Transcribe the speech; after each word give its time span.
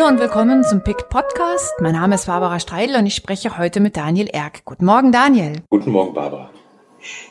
Hallo 0.00 0.12
und 0.12 0.18
willkommen 0.18 0.64
zum 0.64 0.82
PICT 0.82 1.10
Podcast. 1.10 1.74
Mein 1.78 1.92
Name 1.92 2.14
ist 2.14 2.24
Barbara 2.24 2.58
Streidel 2.58 2.96
und 2.96 3.04
ich 3.04 3.14
spreche 3.14 3.58
heute 3.58 3.80
mit 3.80 3.98
Daniel 3.98 4.28
Erck. 4.32 4.64
Guten 4.64 4.86
Morgen, 4.86 5.12
Daniel. 5.12 5.60
Guten 5.68 5.90
Morgen, 5.90 6.14
Barbara. 6.14 6.48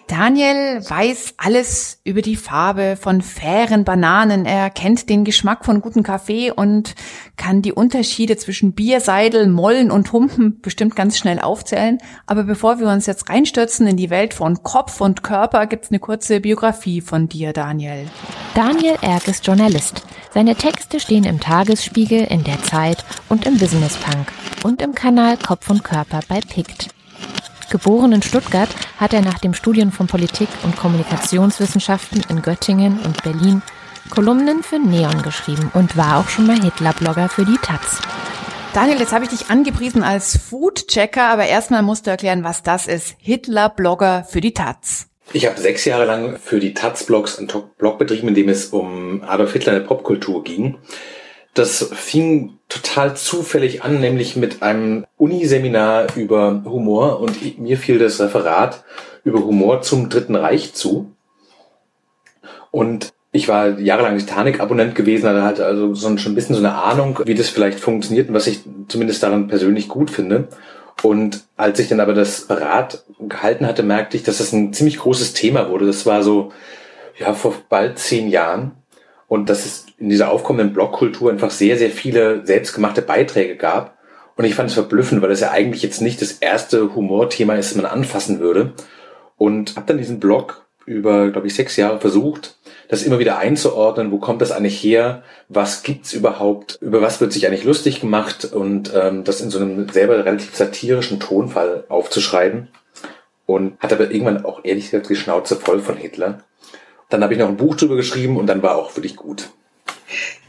Daniel 0.08 0.82
weiß 0.88 1.36
alles 1.38 2.02
über 2.04 2.22
die 2.22 2.36
Farbe 2.36 2.98
von 3.00 3.22
fairen 3.22 3.84
Bananen. 3.84 4.46
Er 4.46 4.70
kennt 4.70 5.10
den 5.10 5.24
Geschmack 5.24 5.66
von 5.66 5.82
gutem 5.82 6.02
Kaffee 6.04 6.52
und 6.52 6.96
kann 7.38 7.62
die 7.62 7.74
Unterschiede 7.74 8.36
zwischen 8.38 8.74
Bierseidel, 8.74 9.48
Mollen 9.48 9.92
und 9.92 10.12
Humpen 10.12 10.60
bestimmt 10.62 10.96
ganz 10.96 11.18
schnell 11.18 11.40
aufzählen. 11.40 12.00
Aber 12.26 12.44
bevor 12.44 12.80
wir 12.80 12.88
uns 12.88 13.06
jetzt 13.06 13.30
reinstürzen 13.30 13.86
in 13.86 13.98
die 13.98 14.10
Welt 14.10 14.34
von 14.34 14.64
Kopf 14.64 15.00
und 15.00 15.24
Körper, 15.24 15.68
gibt's 15.68 15.92
eine 15.92 16.00
kurze 16.00 16.40
Biografie 16.40 17.02
von 17.02 17.30
dir, 17.30 17.54
Daniel. 17.54 18.08
Daniel 18.56 18.98
Erck 19.02 19.28
ist 19.28 19.46
Journalist. 19.46 20.04
Seine 20.34 20.56
Texte 20.56 21.00
stehen 21.00 21.24
im 21.24 21.40
Tagesspiegel, 21.40 22.24
in 22.24 22.44
der 22.44 22.62
Zeit 22.64 23.06
und 23.30 23.46
im 23.46 23.58
Business 23.58 23.98
Punk 23.98 24.32
und 24.64 24.82
im 24.82 24.94
Kanal 24.94 25.38
Kopf 25.38 25.70
und 25.70 25.84
Körper 25.84 26.20
bei 26.28 26.40
PICT. 26.42 26.99
Geboren 27.70 28.14
in 28.14 28.22
Stuttgart 28.22 28.70
hat 28.98 29.14
er 29.14 29.22
nach 29.22 29.40
dem 29.40 29.54
Studium 29.54 29.92
von 29.92 30.08
Politik 30.08 30.50
und 30.64 30.76
Kommunikationswissenschaften 30.76 32.24
in 32.30 32.42
Göttingen 32.42 33.00
und 33.00 33.22
Berlin 33.24 33.62
Kolumnen 34.10 34.64
für 34.64 34.80
Neon 34.80 35.22
geschrieben 35.22 35.72
und 35.74 35.96
war 35.96 36.18
auch 36.18 36.30
schon 36.30 36.48
mal 36.48 36.60
Hitler-Blogger 36.60 37.30
für 37.30 37.46
die 37.46 37.58
Taz. 37.62 38.02
Daniel, 38.74 39.00
jetzt 39.00 39.14
habe 39.14 39.26
ich 39.26 39.30
dich 39.30 39.50
angepriesen 39.50 40.04
als 40.04 40.38
Food-Checker, 40.38 41.28
aber 41.28 41.46
erstmal 41.46 41.84
musst 41.84 42.08
du 42.08 42.12
erklären, 42.12 42.44
was 42.44 42.64
das 42.64 42.88
ist. 42.88 43.16
Hitler-Blogger 43.20 44.26
für 44.28 44.42
die 44.42 44.54
Taz. 44.54 45.08
Ich 45.34 45.46
habe 45.46 45.60
sechs 45.60 45.86
Jahre 45.86 46.06
lang 46.06 46.38
für 46.38 46.60
die 46.60 46.74
Taz-Blogs 46.74 47.38
einen 47.38 47.52
Blog 47.78 48.00
betrieben, 48.00 48.30
in 48.30 48.36
dem 48.36 48.50
es 48.50 48.68
um 48.68 49.24
Adolf 49.24 49.54
Hitler 49.54 49.74
in 49.74 49.80
der 49.80 49.88
Popkultur 49.88 50.44
ging. 50.44 50.78
Das 51.54 51.90
fing 51.94 52.59
total 52.70 53.18
zufällig 53.18 53.84
an, 53.84 54.00
nämlich 54.00 54.36
mit 54.36 54.62
einem 54.62 55.06
Uniseminar 55.18 56.16
über 56.16 56.64
Humor 56.66 57.20
und 57.20 57.60
mir 57.60 57.78
fiel 57.78 57.98
das 57.98 58.20
Referat 58.22 58.84
über 59.24 59.44
Humor 59.44 59.82
zum 59.82 60.10
Dritten 60.10 60.36
Reich 60.36 60.74
zu. 60.74 61.12
Und 62.72 63.12
ich 63.32 63.48
war 63.48 63.80
jahrelang 63.80 64.18
Titanic-Abonnent 64.18 64.96
gewesen, 64.96 65.28
hatte 65.30 65.44
halt 65.44 65.60
also 65.60 65.94
so 65.94 66.08
ein, 66.08 66.20
schon 66.20 66.32
ein 66.32 66.36
bisschen 66.36 66.56
so 66.56 66.62
eine 66.62 66.76
Ahnung, 66.76 67.20
wie 67.26 67.36
das 67.36 67.50
vielleicht 67.50 67.80
funktioniert 67.80 68.30
und 68.30 68.36
was 68.36 68.48
ich 68.48 68.62
zumindest 68.88 69.22
daran 69.24 69.48
persönlich 69.48 69.88
gut 69.88 70.10
finde. 70.10 70.48
Und 71.02 71.44
als 71.56 71.80
ich 71.80 71.88
dann 71.88 72.00
aber 72.00 72.14
das 72.14 72.48
Berat 72.48 73.04
gehalten 73.20 73.66
hatte, 73.66 73.84
merkte 73.84 74.18
ich, 74.18 74.24
dass 74.24 74.40
das 74.40 74.52
ein 74.52 74.74
ziemlich 74.74 74.98
großes 74.98 75.34
Thema 75.34 75.70
wurde. 75.70 75.86
Das 75.86 76.06
war 76.06 76.24
so, 76.24 76.52
ja, 77.18 77.34
vor 77.34 77.56
bald 77.70 78.00
zehn 78.00 78.30
Jahren. 78.30 78.72
Und 79.30 79.50
dass 79.50 79.66
es 79.66 79.86
in 80.00 80.10
dieser 80.10 80.32
aufkommenden 80.32 80.74
Blogkultur 80.74 81.32
einfach 81.32 81.52
sehr, 81.52 81.78
sehr 81.78 81.92
viele 81.92 82.46
selbstgemachte 82.46 83.02
Beiträge 83.02 83.56
gab. 83.56 83.98
Und 84.36 84.46
ich 84.46 84.56
fand 84.56 84.70
es 84.70 84.74
verblüffend, 84.74 85.22
weil 85.22 85.30
das 85.30 85.40
ja 85.40 85.52
eigentlich 85.52 85.84
jetzt 85.84 86.02
nicht 86.02 86.22
das 86.22 86.34
erste 86.34 86.96
Humorthema 86.96 87.56
ist, 87.56 87.72
das 87.72 87.82
man 87.82 87.86
anfassen 87.86 88.40
würde. 88.40 88.74
Und 89.38 89.76
habe 89.76 89.86
dann 89.86 90.00
diesen 90.00 90.20
Blog 90.20 90.66
über, 90.86 91.30
glaube 91.30 91.46
ich, 91.46 91.54
sechs 91.54 91.78
Jahre 91.78 92.00
versucht, 92.00 92.58
das 92.88 93.04
immer 93.04 93.20
wieder 93.20 93.38
einzuordnen, 93.38 94.12
wo 94.12 94.18
kommt 94.18 94.42
das 94.42 94.52
eigentlich 94.52 94.84
her, 94.84 95.22
was 95.48 95.84
gibt's 95.84 96.12
überhaupt, 96.14 96.80
über 96.82 97.04
was 97.04 97.22
wird 97.22 97.32
sich 97.32 97.46
eigentlich 97.46 97.64
lustig 97.64 98.02
gemacht 98.02 98.46
und 98.52 98.92
ähm, 98.96 99.24
das 99.24 99.42
in 99.42 99.52
so 99.52 99.60
einem 99.60 99.88
selber 99.90 100.26
relativ 100.26 100.56
satirischen 100.56 101.20
Tonfall 101.20 101.84
aufzuschreiben. 101.88 102.70
Und 103.46 103.80
hat 103.80 103.94
aber 103.94 104.10
irgendwann 104.10 104.44
auch 104.44 104.62
ehrlich 104.64 104.86
gesagt 104.86 105.10
die 105.10 105.16
Schnauze 105.16 105.56
voll 105.56 105.80
von 105.80 105.98
Hitler. 105.98 106.40
Dann 107.10 107.24
habe 107.24 107.34
ich 107.34 107.40
noch 107.40 107.48
ein 107.48 107.58
Buch 107.58 107.76
drüber 107.76 107.96
geschrieben 107.96 108.38
und 108.38 108.48
dann 108.48 108.62
war 108.62 108.78
auch 108.78 108.96
wirklich 108.96 109.16
gut. 109.16 109.50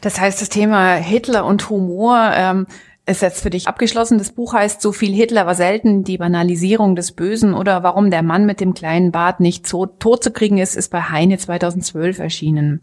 Das 0.01 0.21
heißt, 0.21 0.41
das 0.41 0.49
Thema 0.49 0.95
Hitler 0.95 1.45
und 1.45 1.69
Humor 1.69 2.31
ähm, 2.35 2.67
ist 3.07 3.23
jetzt 3.23 3.43
für 3.43 3.51
dich 3.51 3.69
abgeschlossen. 3.69 4.19
Das 4.19 4.31
Buch 4.31 4.55
heißt 4.55 4.81
So 4.81 4.93
viel 4.93 5.13
Hitler 5.13 5.47
war 5.47 5.55
selten, 5.55 6.05
die 6.05 6.19
Banalisierung 6.19 6.97
des 6.97 7.13
Bösen 7.13 7.55
oder 7.55 7.83
warum 7.83 8.11
der 8.11 8.23
Mann 8.23 8.47
mit 8.47 8.61
dem 8.61 8.75
kleinen 8.75 9.11
Bart 9.11 9.41
nicht 9.41 9.67
so 9.67 9.87
tot 9.87 10.23
zu 10.23 10.31
kriegen 10.31 10.59
ist, 10.59 10.77
ist 10.77 10.91
bei 10.91 11.03
Heine 11.03 11.39
2012 11.39 12.19
erschienen. 12.19 12.83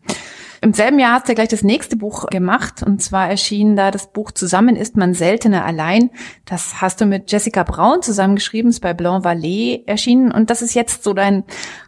Im 0.62 0.74
selben 0.74 1.00
Jahr 1.00 1.14
hast 1.14 1.30
du 1.30 1.36
gleich 1.36 1.50
das 1.50 1.64
nächste 1.64 1.96
Buch 1.96 2.28
gemacht 2.28 2.84
und 2.84 3.02
zwar 3.02 3.30
erschien 3.30 3.76
da 3.76 3.92
das 3.92 4.12
Buch 4.12 4.32
Zusammen 4.32 4.76
ist 4.76 4.98
man 4.98 5.14
seltener 5.14 5.66
allein. 5.66 6.10
Das 6.46 6.82
hast 6.82 7.02
du 7.02 7.06
mit 7.06 7.32
Jessica 7.32 7.64
Braun 7.64 8.02
zusammengeschrieben, 8.02 8.70
ist 8.70 8.80
bei 8.80 8.94
Blanc 8.94 9.26
Vallée 9.26 9.84
erschienen 9.86 10.32
und 10.32 10.50
das 10.50 10.62
ist 10.62 10.74
jetzt 10.74 11.04
so 11.04 11.14
dein, 11.14 11.44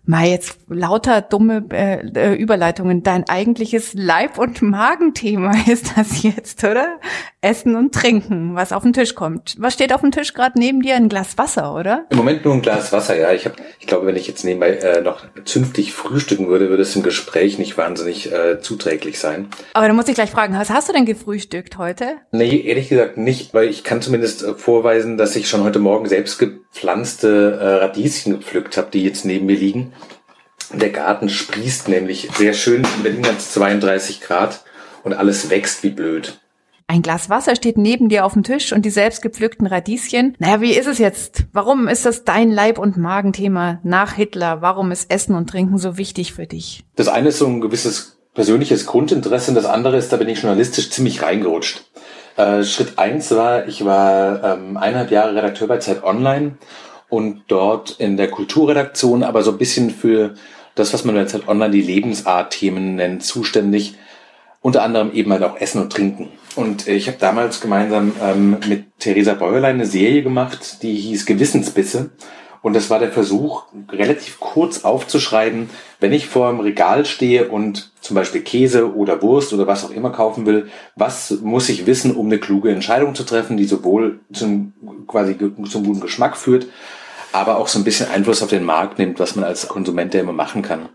mal 0.06 0.26
jetzt 0.26 0.60
lauter 0.68 1.22
dumme 1.22 1.66
äh, 1.72 2.08
äh 2.16 2.36
Überleitungen, 2.36 3.04
dein 3.04 3.28
eigentliches 3.28 3.94
Leib- 3.94 4.38
und 4.38 4.62
Magenthema 4.62 5.54
ist 5.68 5.98
das 5.98 6.22
jetzt, 6.24 6.64
oder? 6.64 7.00
Essen 7.42 7.76
und 7.76 7.94
Trinken, 7.94 8.56
was 8.56 8.74
auf 8.74 8.84
den 8.84 8.92
Tisch 8.92 9.16
kommt. 9.16 9.56
Was 9.60 9.74
steht 9.74 9.94
auf 9.94 10.02
dem 10.02 10.12
Tisch 10.12 10.34
gerade 10.34 10.60
neben 10.60 10.82
dir? 10.82 10.96
Ein 10.96 11.08
Glas 11.08 11.38
Wasser, 11.38 11.74
oder? 11.74 12.06
Im 12.10 12.18
Moment 12.18 12.44
nur 12.44 12.54
ein 12.54 12.62
Glas 12.62 12.92
Wasser, 12.92 13.18
ja. 13.18 13.32
Ich, 13.32 13.46
hab, 13.46 13.54
ich 13.80 13.88
glaube, 13.88 14.06
wenn 14.06 14.18
ich 14.18 14.28
jetzt 14.28 14.44
nebenbei 14.44 14.72
äh, 14.72 15.02
noch 15.02 15.24
zünftig 15.46 15.94
frühstücken 15.94 16.48
würde, 16.50 16.70
würde 16.70 16.84
es 16.84 16.96
im 16.96 17.04
Gespräch 17.04 17.58
nicht 17.58 17.78
wahnsinnig 17.78 18.32
äh, 18.32 18.59
zuträglich 18.62 19.20
sein. 19.20 19.48
Aber 19.74 19.88
da 19.88 19.94
muss 19.94 20.08
ich 20.08 20.16
gleich 20.16 20.32
fragen, 20.32 20.58
was 20.58 20.70
hast 20.70 20.90
du 20.90 20.94
denn 20.94 21.06
gefrühstückt 21.06 21.78
heute? 21.78 22.18
Nee, 22.32 22.62
ehrlich 22.62 22.90
gesagt 22.90 23.18
nicht, 23.18 23.54
weil 23.54 23.70
ich 23.70 23.84
kann 23.84 24.02
zumindest 24.02 24.44
äh, 24.44 24.54
vorweisen, 24.54 25.18
dass 25.18 25.36
ich 25.36 25.50
schon 25.50 25.64
heute 25.64 25.80
Morgen 25.80 26.08
selbst 26.08 26.40
gepflanzte 26.40 27.58
äh, 27.60 27.84
Radieschen 27.84 28.34
gepflückt 28.34 28.78
habe, 28.78 28.90
die 28.92 29.04
jetzt 29.04 29.26
neben 29.26 29.46
mir 29.46 29.58
liegen. 29.58 29.94
Der 30.74 30.90
Garten 30.90 31.30
sprießt 31.30 31.88
nämlich 31.88 32.30
sehr 32.38 32.54
schön. 32.54 32.86
In 32.98 33.04
Berlin 33.04 33.26
hat 33.26 33.40
es 33.40 33.52
32 33.54 34.22
Grad 34.22 34.64
und 35.04 35.14
alles 35.14 35.50
wächst 35.50 35.84
wie 35.84 35.90
blöd. 35.90 36.40
Ein 36.90 37.04
Glas 37.04 37.30
Wasser 37.30 37.56
steht 37.56 37.78
neben 37.78 38.10
dir 38.10 38.26
auf 38.26 38.34
dem 38.34 38.42
Tisch 38.42 38.74
und 38.74 38.84
die 38.84 38.90
selbst 38.90 39.22
gepflückten 39.22 39.68
Radieschen. 39.68 40.36
Naja, 40.40 40.60
wie 40.60 40.74
ist 40.74 40.88
es 40.88 40.98
jetzt? 40.98 41.44
Warum 41.54 41.88
ist 41.88 42.04
das 42.04 42.24
dein 42.24 42.50
Leib- 42.50 42.80
und 42.80 42.98
Magenthema 42.98 43.80
nach 43.84 44.14
Hitler? 44.14 44.64
Warum 44.64 44.92
ist 44.92 45.12
Essen 45.12 45.36
und 45.36 45.48
Trinken 45.48 45.78
so 45.78 45.98
wichtig 45.98 46.34
für 46.34 46.48
dich? 46.48 46.84
Das 46.96 47.08
eine 47.08 47.30
ist 47.30 47.38
so 47.38 47.46
ein 47.46 47.62
gewisses 47.62 48.19
persönliches 48.34 48.86
Grundinteresse 48.86 49.52
und 49.52 49.56
das 49.56 49.66
andere 49.66 49.98
ist, 49.98 50.12
da 50.12 50.18
bin 50.18 50.30
ich 50.30 50.42
journalistisch 50.42 50.90
ziemlich 50.92 51.22
reingerutscht. 51.22 51.84
Äh, 52.38 52.64
Schritt 52.64 52.98
eins 52.98 53.32
war, 53.32 53.68
ich 53.68 53.84
war 53.86 54.44
ähm, 54.44 54.78
eineinhalb 54.78 55.12
Jahre 55.12 55.36
Redakteur 55.36 55.68
bei 55.68 55.78
Zeit 55.78 56.04
Online 56.04 56.58
und 57.10 57.44
dort 57.48 57.92
in 58.00 58.18
der 58.18 58.30
Kulturredaktion, 58.30 59.24
aber 59.24 59.44
so 59.44 59.52
ein 59.52 59.58
bisschen 59.58 59.90
für 59.90 60.36
das, 60.76 60.94
was 60.94 61.04
man 61.04 61.16
bei 61.16 61.26
Zeit 61.26 61.48
Online 61.48 61.72
die 61.72 61.82
Lebensart-Themen 61.82 62.96
nennt, 62.96 63.24
zuständig 63.24 63.96
unter 64.62 64.84
anderem 64.84 65.12
eben 65.14 65.32
halt 65.32 65.44
auch 65.44 65.60
Essen 65.60 65.82
und 65.82 65.92
Trinken. 65.92 66.30
Und 66.56 66.88
äh, 66.88 66.94
ich 66.94 67.08
habe 67.08 67.18
damals 67.20 67.62
gemeinsam 67.62 68.14
ähm, 68.22 68.58
mit 68.68 68.86
Theresa 69.00 69.34
Bäuerlein 69.34 69.76
eine 69.76 69.86
Serie 69.86 70.24
gemacht, 70.24 70.84
die 70.84 70.96
hieß 70.96 71.26
Gewissensbisse. 71.26 72.12
Und 72.62 72.76
das 72.76 72.90
war 72.90 73.00
der 73.00 73.12
Versuch, 73.12 73.64
relativ 73.90 74.40
kurz 74.40 74.84
aufzuschreiben, 74.84 75.70
wenn 76.00 76.12
ich 76.12 76.28
vor 76.28 76.52
dem 76.52 76.60
Regal 76.60 77.06
stehe 77.06 77.48
und 77.50 77.92
zum 78.02 78.16
Beispiel 78.16 78.42
Käse 78.42 78.96
oder 78.96 79.22
Wurst 79.22 79.54
oder 79.54 79.66
was 79.66 79.86
auch 79.86 79.92
immer 79.92 80.10
kaufen 80.10 80.46
will, 80.46 80.68
was 80.96 81.32
muss 81.42 81.70
ich 81.70 81.86
wissen, 81.86 82.16
um 82.16 82.26
eine 82.26 82.38
kluge 82.38 82.72
Entscheidung 82.72 83.16
zu 83.16 83.24
treffen, 83.24 83.56
die 83.56 83.66
sowohl 83.66 84.20
zum, 84.34 84.74
quasi 85.08 85.38
zum 85.38 85.86
guten 85.86 86.02
Geschmack 86.02 86.36
führt, 86.36 86.68
aber 87.32 87.58
auch 87.58 87.70
so 87.70 87.80
ein 87.80 87.86
bisschen 87.86 88.10
Einfluss 88.10 88.44
auf 88.44 88.50
den 88.50 88.66
Markt 88.66 89.00
nimmt, 89.00 89.20
was 89.20 89.36
man 89.36 89.46
als 89.46 89.68
Konsument 89.70 90.14
ja 90.14 90.20
immer 90.20 90.34
machen 90.34 90.62
kann. 90.62 90.90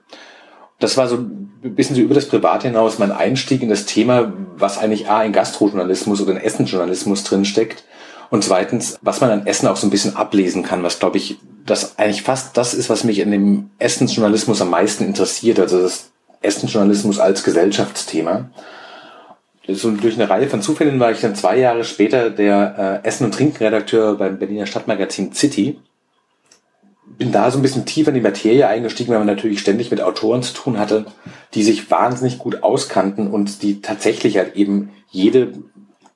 Das 0.80 0.98
war 0.98 1.08
so 1.08 1.16
ein 1.16 1.74
bisschen 1.74 1.97
so 1.97 2.03
über 2.03 2.14
das 2.14 2.28
Private 2.28 2.69
hinaus 2.69 2.98
mein 2.98 3.12
Einstieg 3.12 3.62
in 3.62 3.70
das 3.70 3.86
Thema, 3.86 4.34
was 4.56 4.76
eigentlich 4.76 5.08
A 5.08 5.22
in 5.24 5.32
Gastrojournalismus 5.32 6.20
oder 6.20 6.32
in 6.32 6.38
Essenjournalismus 6.38 7.24
drinsteckt 7.24 7.84
und 8.34 8.43
zweitens, 8.43 8.99
was 9.00 9.21
man 9.21 9.31
an 9.31 9.47
Essen 9.47 9.69
auch 9.69 9.77
so 9.77 9.87
ein 9.87 9.91
bisschen 9.91 10.17
ablesen 10.17 10.65
kann, 10.65 10.83
was 10.83 10.98
glaube 10.98 11.19
ich, 11.19 11.39
das 11.65 12.01
eigentlich 12.01 12.22
fast 12.22 12.57
das 12.57 12.75
ist, 12.75 12.91
was 12.91 13.04
mich 13.04 13.21
in 13.21 13.31
dem 13.31 13.71
Essensjournalismus 13.78 14.60
am 14.60 14.71
meisten 14.71 15.04
interessiert, 15.04 15.60
also 15.60 15.81
das 15.81 16.10
Essensjournalismus 16.42 17.21
als 17.21 17.45
Gesellschaftsthema. 17.45 18.51
So 19.69 19.92
durch 19.92 20.16
eine 20.16 20.28
Reihe 20.28 20.48
von 20.48 20.63
Zufällen 20.63 20.98
war 20.98 21.13
ich 21.13 21.21
dann 21.21 21.36
zwei 21.36 21.59
Jahre 21.59 21.84
später 21.84 22.28
der 22.28 23.03
äh, 23.04 23.07
Essen- 23.07 23.27
und 23.27 23.34
Trinkenredakteur 23.34 24.16
beim 24.16 24.37
Berliner 24.41 24.66
Stadtmagazin 24.66 25.33
City 25.33 25.78
bin 27.07 27.30
da 27.30 27.53
so 27.53 27.60
ein 27.60 27.63
bisschen 27.63 27.87
tiefer 27.87 28.09
in 28.09 28.16
die 28.16 28.21
Materie 28.21 28.66
eingestiegen, 28.66 29.13
weil 29.13 29.19
man 29.19 29.28
natürlich 29.28 29.60
ständig 29.60 29.92
mit 29.92 30.01
Autoren 30.01 30.42
zu 30.42 30.54
tun 30.54 30.80
hatte, 30.80 31.07
die 31.54 31.63
sich 31.63 31.89
wahnsinnig 31.89 32.39
gut 32.39 32.65
auskannten 32.65 33.28
und 33.28 33.63
die 33.63 33.80
tatsächlich 33.80 34.39
halt 34.39 34.57
eben 34.57 34.91
jede 35.09 35.53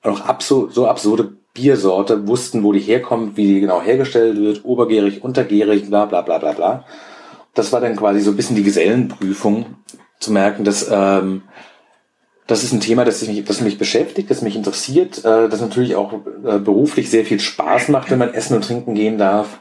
noch 0.02 0.22
abso, 0.22 0.68
so 0.68 0.88
absurde 0.88 1.37
Biersorte 1.60 2.28
wussten, 2.28 2.62
wo 2.62 2.72
die 2.72 2.80
herkommt, 2.80 3.36
wie 3.36 3.46
die 3.46 3.60
genau 3.60 3.82
hergestellt 3.82 4.36
wird, 4.38 4.64
obergärig, 4.64 5.22
untergärig, 5.22 5.88
bla 5.88 6.06
bla 6.06 6.22
bla 6.22 6.38
bla 6.38 6.52
bla. 6.52 6.84
Das 7.54 7.72
war 7.72 7.80
dann 7.80 7.96
quasi 7.96 8.20
so 8.20 8.30
ein 8.30 8.36
bisschen 8.36 8.56
die 8.56 8.62
Gesellenprüfung, 8.62 9.66
zu 10.20 10.32
merken, 10.32 10.64
dass 10.64 10.88
ähm, 10.90 11.42
das 12.46 12.64
ist 12.64 12.72
ein 12.72 12.80
Thema, 12.80 13.04
das 13.04 13.26
mich, 13.26 13.44
das 13.44 13.60
mich 13.60 13.78
beschäftigt, 13.78 14.30
das 14.30 14.42
mich 14.42 14.56
interessiert, 14.56 15.24
äh, 15.24 15.48
das 15.48 15.60
natürlich 15.60 15.94
auch 15.96 16.12
äh, 16.44 16.58
beruflich 16.58 17.10
sehr 17.10 17.24
viel 17.24 17.38
Spaß 17.38 17.88
macht, 17.88 18.10
wenn 18.10 18.18
man 18.18 18.34
essen 18.34 18.54
und 18.54 18.64
trinken 18.64 18.94
gehen 18.94 19.18
darf 19.18 19.60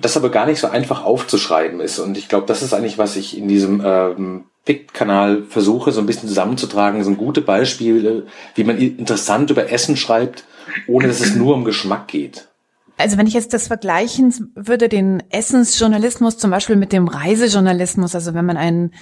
das 0.00 0.16
aber 0.16 0.30
gar 0.30 0.46
nicht 0.46 0.60
so 0.60 0.68
einfach 0.68 1.04
aufzuschreiben 1.04 1.80
ist. 1.80 1.98
Und 1.98 2.16
ich 2.16 2.28
glaube, 2.28 2.46
das 2.46 2.62
ist 2.62 2.72
eigentlich, 2.72 2.98
was 2.98 3.16
ich 3.16 3.36
in 3.36 3.48
diesem 3.48 3.82
ähm, 3.84 4.44
PICT-Kanal 4.64 5.44
versuche, 5.44 5.92
so 5.92 6.00
ein 6.00 6.06
bisschen 6.06 6.28
zusammenzutragen, 6.28 7.02
sind 7.02 7.18
gute 7.18 7.40
Beispiele, 7.40 8.26
wie 8.54 8.64
man 8.64 8.78
interessant 8.78 9.50
über 9.50 9.70
Essen 9.70 9.96
schreibt, 9.96 10.44
ohne 10.86 11.08
dass 11.08 11.20
es 11.20 11.34
nur 11.34 11.54
um 11.54 11.64
Geschmack 11.64 12.08
geht. 12.08 12.50
Also 13.00 13.16
wenn 13.16 13.26
ich 13.26 13.32
jetzt 13.32 13.54
das 13.54 13.66
vergleichen 13.66 14.52
würde, 14.54 14.90
den 14.90 15.22
Essensjournalismus 15.30 16.36
zum 16.36 16.50
Beispiel 16.50 16.76
mit 16.76 16.92
dem 16.92 17.08
Reisejournalismus, 17.08 18.14
also 18.14 18.34
wenn 18.34 18.44
man 18.44 18.58
einen, 18.58 18.92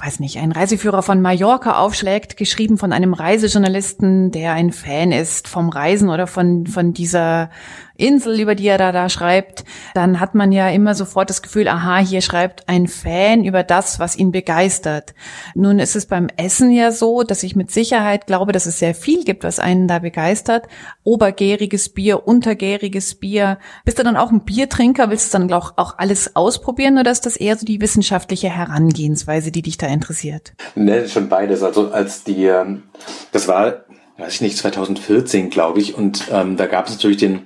weiß 0.00 0.20
nicht, 0.20 0.38
einen 0.38 0.52
Reiseführer 0.52 1.02
von 1.02 1.20
Mallorca 1.20 1.78
aufschlägt, 1.78 2.36
geschrieben 2.36 2.78
von 2.78 2.92
einem 2.92 3.12
Reisejournalisten, 3.12 4.30
der 4.30 4.52
ein 4.52 4.70
Fan 4.70 5.10
ist 5.10 5.48
vom 5.48 5.68
Reisen 5.68 6.10
oder 6.10 6.28
von, 6.28 6.68
von 6.68 6.92
dieser 6.92 7.50
Insel, 8.00 8.40
über 8.40 8.54
die 8.54 8.66
er 8.66 8.78
da, 8.78 8.92
da 8.92 9.08
schreibt, 9.08 9.64
dann 9.94 10.20
hat 10.20 10.34
man 10.34 10.52
ja 10.52 10.68
immer 10.70 10.94
sofort 10.94 11.30
das 11.30 11.42
Gefühl, 11.42 11.68
aha, 11.68 11.98
hier 11.98 12.22
schreibt 12.22 12.68
ein 12.68 12.88
Fan 12.88 13.44
über 13.44 13.62
das, 13.62 14.00
was 14.00 14.16
ihn 14.16 14.32
begeistert. 14.32 15.14
Nun 15.54 15.78
ist 15.78 15.96
es 15.96 16.06
beim 16.06 16.28
Essen 16.36 16.72
ja 16.72 16.90
so, 16.92 17.22
dass 17.22 17.42
ich 17.42 17.56
mit 17.56 17.70
Sicherheit 17.70 18.26
glaube, 18.26 18.52
dass 18.52 18.66
es 18.66 18.78
sehr 18.78 18.94
viel 18.94 19.24
gibt, 19.24 19.44
was 19.44 19.58
einen 19.58 19.88
da 19.88 19.98
begeistert. 19.98 20.66
Obergäriges 21.04 21.90
Bier, 21.90 22.26
untergäriges 22.26 23.14
Bier. 23.14 23.58
Bist 23.84 23.98
du 23.98 24.02
dann 24.02 24.16
auch 24.16 24.30
ein 24.30 24.44
Biertrinker? 24.44 25.10
Willst 25.10 25.32
du 25.32 25.38
dann 25.38 25.52
auch, 25.52 25.74
auch 25.76 25.98
alles 25.98 26.36
ausprobieren 26.36 26.98
oder 26.98 27.10
ist 27.10 27.26
das 27.26 27.36
eher 27.36 27.56
so 27.56 27.66
die 27.66 27.80
wissenschaftliche 27.80 28.48
Herangehensweise, 28.48 29.50
die 29.50 29.62
dich 29.62 29.78
da 29.78 29.86
interessiert? 29.86 30.54
Ne, 30.74 31.08
schon 31.08 31.28
beides. 31.28 31.62
Also 31.62 31.90
als 31.90 32.24
die, 32.24 32.46
ähm, 32.46 32.84
das 33.32 33.48
war, 33.48 33.84
weiß 34.18 34.34
ich 34.34 34.40
nicht, 34.40 34.56
2014, 34.56 35.50
glaube 35.50 35.80
ich, 35.80 35.94
und 35.94 36.28
ähm, 36.32 36.56
da 36.56 36.66
gab 36.66 36.86
es 36.86 36.92
natürlich 36.92 37.18
den 37.18 37.42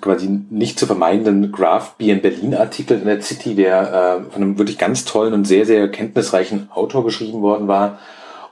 quasi 0.00 0.28
nicht 0.50 0.78
zu 0.78 0.86
vermeidenden 0.86 1.52
Graph 1.52 1.94
Beer 1.96 2.14
in 2.14 2.22
Berlin 2.22 2.54
Artikel 2.54 2.98
in 2.98 3.06
der 3.06 3.20
City, 3.20 3.54
der 3.54 4.24
äh, 4.26 4.32
von 4.32 4.42
einem 4.42 4.58
wirklich 4.58 4.78
ganz 4.78 5.04
tollen 5.04 5.32
und 5.32 5.46
sehr, 5.46 5.66
sehr 5.66 5.88
kenntnisreichen 5.88 6.68
Autor 6.72 7.04
geschrieben 7.04 7.42
worden 7.42 7.68
war. 7.68 7.98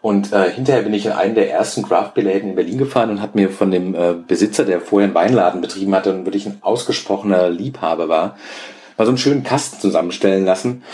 Und 0.07 0.33
äh, 0.33 0.51
hinterher 0.51 0.83
bin 0.83 0.95
ich 0.95 1.07
in 1.07 1.13
einen 1.13 1.35
der 1.35 1.51
ersten 1.51 1.83
Craft 1.83 2.13
Beer 2.15 2.25
Läden 2.25 2.51
in 2.51 2.55
Berlin 2.55 2.79
gefahren 2.79 3.11
und 3.11 3.21
habe 3.21 3.39
mir 3.39 3.51
von 3.51 3.71
dem 3.71 3.95
äh, 3.95 4.15
Besitzer, 4.15 4.65
der 4.65 4.81
vorher 4.81 5.07
einen 5.07 5.15
Weinladen 5.17 5.61
betrieben 5.61 5.95
hatte 5.95 6.15
und 6.15 6.25
wirklich 6.25 6.47
ein 6.47 6.59
ausgesprochener 6.61 7.51
Liebhaber 7.51 8.09
war, 8.09 8.37
mal 8.97 9.05
so 9.05 9.11
einen 9.11 9.19
schönen 9.19 9.43
Kasten 9.43 9.81
zusammenstellen 9.81 10.45
lassen. 10.45 10.85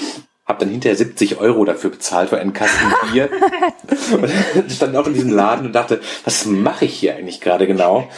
Hab 0.46 0.58
dann 0.58 0.70
hinterher 0.70 0.96
70 0.96 1.38
Euro 1.38 1.64
dafür 1.64 1.90
bezahlt 1.90 2.30
für 2.30 2.38
einen 2.38 2.52
Kasten 2.52 2.92
Bier. 3.12 3.28
und 4.12 4.70
stand 4.72 4.96
auch 4.96 5.06
in 5.06 5.14
diesem 5.14 5.30
Laden 5.30 5.66
und 5.66 5.72
dachte, 5.72 6.00
was 6.24 6.46
mache 6.46 6.86
ich 6.86 6.94
hier 6.94 7.14
eigentlich 7.14 7.40
gerade 7.40 7.66
genau? 7.66 8.08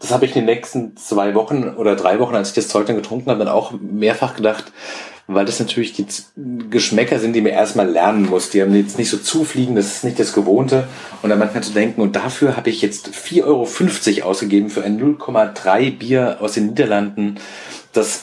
Das 0.00 0.12
habe 0.12 0.24
ich 0.24 0.34
in 0.34 0.46
den 0.46 0.54
nächsten 0.54 0.96
zwei 0.96 1.34
Wochen 1.34 1.74
oder 1.76 1.94
drei 1.94 2.18
Wochen, 2.18 2.34
als 2.34 2.48
ich 2.48 2.54
das 2.54 2.68
Zeug 2.68 2.86
dann 2.86 2.96
getrunken 2.96 3.30
habe, 3.30 3.38
dann 3.38 3.52
auch 3.52 3.72
mehrfach 3.80 4.34
gedacht, 4.34 4.72
weil 5.26 5.44
das 5.44 5.60
natürlich 5.60 5.92
die 5.92 6.06
Geschmäcker 6.70 7.18
sind, 7.18 7.34
die 7.34 7.42
man 7.42 7.52
erstmal 7.52 7.88
lernen 7.88 8.24
muss. 8.24 8.48
Die 8.48 8.62
haben 8.62 8.74
jetzt 8.74 8.98
nicht 8.98 9.10
so 9.10 9.18
zufliegen, 9.18 9.76
das 9.76 9.86
ist 9.86 10.04
nicht 10.04 10.18
das 10.18 10.32
Gewohnte. 10.32 10.88
Und 11.22 11.28
dann 11.28 11.38
manchmal 11.38 11.62
zu 11.62 11.72
denken, 11.72 12.00
und 12.00 12.16
dafür 12.16 12.56
habe 12.56 12.70
ich 12.70 12.80
jetzt 12.80 13.10
4,50 13.10 13.44
Euro 14.22 14.30
ausgegeben 14.30 14.70
für 14.70 14.82
ein 14.82 14.98
0,3 14.98 15.98
Bier 15.98 16.38
aus 16.40 16.54
den 16.54 16.68
Niederlanden, 16.68 17.38
das 17.92 18.22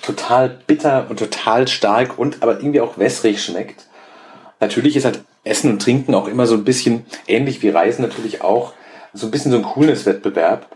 total 0.00 0.58
bitter 0.66 1.06
und 1.10 1.18
total 1.18 1.68
stark 1.68 2.18
und 2.18 2.42
aber 2.42 2.58
irgendwie 2.58 2.80
auch 2.80 2.96
wässrig 2.98 3.44
schmeckt. 3.44 3.86
Natürlich 4.60 4.96
ist 4.96 5.04
halt 5.04 5.20
Essen 5.44 5.70
und 5.70 5.82
Trinken 5.82 6.14
auch 6.14 6.26
immer 6.26 6.46
so 6.46 6.54
ein 6.54 6.64
bisschen 6.64 7.04
ähnlich 7.28 7.62
wie 7.62 7.68
Reisen 7.68 8.02
natürlich 8.02 8.42
auch 8.42 8.72
so 9.12 9.26
ein 9.26 9.30
bisschen 9.30 9.52
so 9.52 9.58
ein 9.58 9.64
Coolness-Wettbewerb 9.64 10.66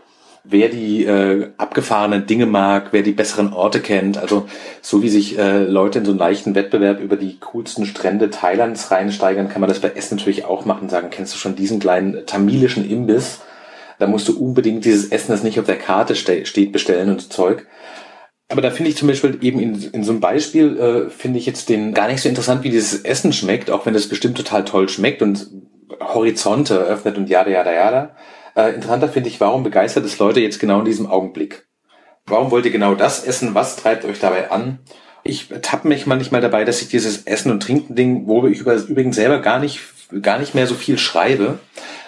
wer 0.49 0.69
die 0.69 1.05
äh, 1.05 1.49
abgefahrenen 1.57 2.25
Dinge 2.25 2.45
mag, 2.45 2.89
wer 2.91 3.01
die 3.01 3.11
besseren 3.11 3.53
Orte 3.53 3.79
kennt. 3.79 4.17
Also 4.17 4.47
so 4.81 5.01
wie 5.01 5.09
sich 5.09 5.37
äh, 5.37 5.63
Leute 5.63 5.99
in 5.99 6.05
so 6.05 6.11
einen 6.11 6.19
leichten 6.19 6.55
Wettbewerb 6.55 6.99
über 6.99 7.15
die 7.15 7.37
coolsten 7.39 7.85
Strände 7.85 8.29
Thailands 8.29 8.91
reinsteigern, 8.91 9.49
kann 9.49 9.61
man 9.61 9.69
das 9.69 9.79
bei 9.79 9.89
Essen 9.89 10.17
natürlich 10.17 10.45
auch 10.45 10.65
machen. 10.65 10.89
Sagen, 10.89 11.09
kennst 11.09 11.33
du 11.33 11.37
schon 11.37 11.55
diesen 11.55 11.79
kleinen 11.79 12.25
tamilischen 12.25 12.89
Imbiss? 12.89 13.41
Da 13.99 14.07
musst 14.07 14.27
du 14.27 14.37
unbedingt 14.37 14.85
dieses 14.85 15.11
Essen, 15.11 15.31
das 15.31 15.43
nicht 15.43 15.59
auf 15.59 15.65
der 15.65 15.77
Karte 15.77 16.15
ste 16.15 16.45
steht, 16.45 16.71
bestellen 16.71 17.09
und 17.09 17.33
Zeug. 17.33 17.65
Aber 18.49 18.61
da 18.61 18.69
finde 18.69 18.91
ich 18.91 18.97
zum 18.97 19.09
Beispiel 19.09 19.37
eben 19.41 19.59
in, 19.59 19.81
in 19.91 20.03
so 20.03 20.11
einem 20.11 20.21
Beispiel, 20.21 20.77
äh, 20.77 21.09
finde 21.09 21.39
ich 21.39 21.45
jetzt 21.45 21.67
den 21.67 21.93
gar 21.93 22.07
nicht 22.07 22.21
so 22.21 22.29
interessant, 22.29 22.63
wie 22.63 22.69
dieses 22.69 23.01
Essen 23.03 23.33
schmeckt, 23.33 23.69
auch 23.69 23.85
wenn 23.85 23.93
das 23.93 24.07
bestimmt 24.07 24.37
total 24.37 24.63
toll 24.63 24.87
schmeckt 24.87 25.21
und 25.21 25.47
Horizonte 25.99 26.75
eröffnet 26.75 27.17
und 27.17 27.29
jada, 27.29 27.49
jada, 27.49 27.73
jada. 27.73 28.15
Äh, 28.57 28.73
interessanter 28.73 29.07
finde 29.07 29.29
ich, 29.29 29.39
warum 29.39 29.61
begeistert 29.61 30.03
es 30.03 30.17
Leute 30.17 30.39
jetzt 30.39 30.59
genau 30.59 30.79
in 30.79 30.85
diesem 30.85 31.05
Augenblick? 31.05 31.67
Warum 32.25 32.49
wollt 32.49 32.65
ihr 32.65 32.71
genau 32.71 32.95
das 32.95 33.23
essen? 33.23 33.53
Was 33.53 33.75
treibt 33.75 34.03
euch 34.03 34.19
dabei 34.19 34.49
an? 34.49 34.79
Ich 35.23 35.49
tappe 35.61 35.87
mich 35.87 36.07
manchmal 36.07 36.41
dabei, 36.41 36.65
dass 36.65 36.81
ich 36.81 36.89
dieses 36.89 37.27
Essen- 37.27 37.51
und 37.51 37.61
Trinken-Ding, 37.61 38.25
worüber 38.25 38.49
ich 38.49 38.61
übrigens 38.61 39.15
selber 39.15 39.39
gar 39.39 39.59
nicht, 39.59 39.81
gar 40.23 40.39
nicht 40.39 40.55
mehr 40.55 40.65
so 40.65 40.73
viel 40.73 40.97
schreibe, 40.97 41.59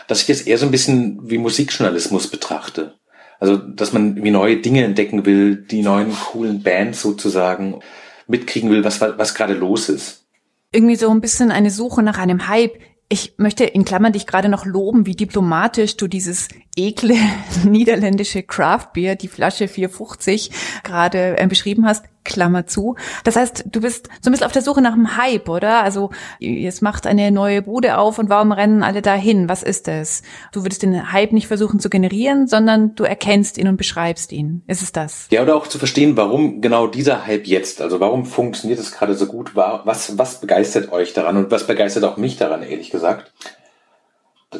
dass 0.07 0.21
ich 0.21 0.27
das 0.27 0.41
eher 0.41 0.57
so 0.57 0.65
ein 0.65 0.71
bisschen 0.71 1.19
wie 1.29 1.37
Musikjournalismus 1.37 2.27
betrachte. 2.27 2.95
Also, 3.39 3.55
dass 3.55 3.93
man 3.93 4.21
wie 4.21 4.31
neue 4.31 4.57
Dinge 4.57 4.83
entdecken 4.83 5.25
will, 5.25 5.55
die 5.55 5.83
neuen 5.83 6.13
coolen 6.13 6.63
Bands 6.63 7.01
sozusagen 7.01 7.79
mitkriegen 8.27 8.71
will, 8.71 8.83
was, 8.83 8.99
was 8.99 9.35
gerade 9.35 9.53
los 9.53 9.87
ist. 9.87 10.25
Irgendwie 10.71 10.95
so 10.95 11.09
ein 11.11 11.21
bisschen 11.21 11.51
eine 11.51 11.69
Suche 11.69 12.01
nach 12.01 12.17
einem 12.17 12.47
Hype. 12.47 12.79
Ich 13.11 13.33
möchte 13.37 13.63
in 13.63 13.85
Klammern 13.85 14.13
dich 14.13 14.27
gerade 14.27 14.49
noch 14.49 14.67
loben, 14.67 15.07
wie 15.07 15.15
diplomatisch 15.15 15.97
du 15.97 16.07
dieses 16.07 16.47
ekle 16.75 17.15
niederländische 17.65 18.43
Craft 18.43 18.93
Beer, 18.93 19.15
die 19.15 19.27
Flasche 19.27 19.67
450, 19.67 20.51
gerade 20.83 21.39
äh, 21.39 21.47
beschrieben 21.47 21.87
hast. 21.87 22.05
Klammer 22.29 22.67
zu. 22.67 22.95
Das 23.25 23.35
heißt, 23.35 23.65
du 23.69 23.81
bist 23.81 24.07
so 24.21 24.29
ein 24.29 24.31
bisschen 24.31 24.45
auf 24.45 24.53
der 24.53 24.61
Suche 24.61 24.81
nach 24.81 24.93
einem 24.93 25.17
Hype, 25.17 25.49
oder? 25.49 25.83
Also 25.83 26.11
jetzt 26.39 26.81
macht 26.81 27.05
eine 27.07 27.31
neue 27.31 27.61
Bude 27.61 27.97
auf 27.97 28.19
und 28.19 28.29
warum 28.29 28.53
rennen 28.53 28.83
alle 28.83 29.01
dahin? 29.01 29.49
Was 29.49 29.63
ist 29.63 29.87
es? 29.89 30.21
Du 30.53 30.63
würdest 30.63 30.83
den 30.83 31.11
Hype 31.11 31.33
nicht 31.33 31.47
versuchen 31.47 31.79
zu 31.79 31.89
generieren, 31.89 32.47
sondern 32.47 32.95
du 32.95 33.03
erkennst 33.03 33.57
ihn 33.57 33.67
und 33.67 33.77
beschreibst 33.77 34.31
ihn. 34.31 34.63
Ist 34.67 34.81
es 34.81 34.91
das? 34.91 35.27
Ja, 35.31 35.41
oder 35.41 35.55
auch 35.55 35.67
zu 35.67 35.79
verstehen, 35.79 36.15
warum 36.15 36.61
genau 36.61 36.87
dieser 36.87 37.25
Hype 37.25 37.47
jetzt? 37.47 37.81
Also 37.81 37.99
warum 37.99 38.25
funktioniert 38.25 38.79
es 38.79 38.91
gerade 38.91 39.15
so 39.15 39.25
gut? 39.25 39.55
Was, 39.55 40.17
was 40.17 40.39
begeistert 40.39 40.91
euch 40.91 41.13
daran 41.13 41.35
und 41.35 41.51
was 41.51 41.67
begeistert 41.67 42.03
auch 42.03 42.17
mich 42.17 42.37
daran, 42.37 42.63
ehrlich 42.63 42.91
gesagt? 42.91 43.33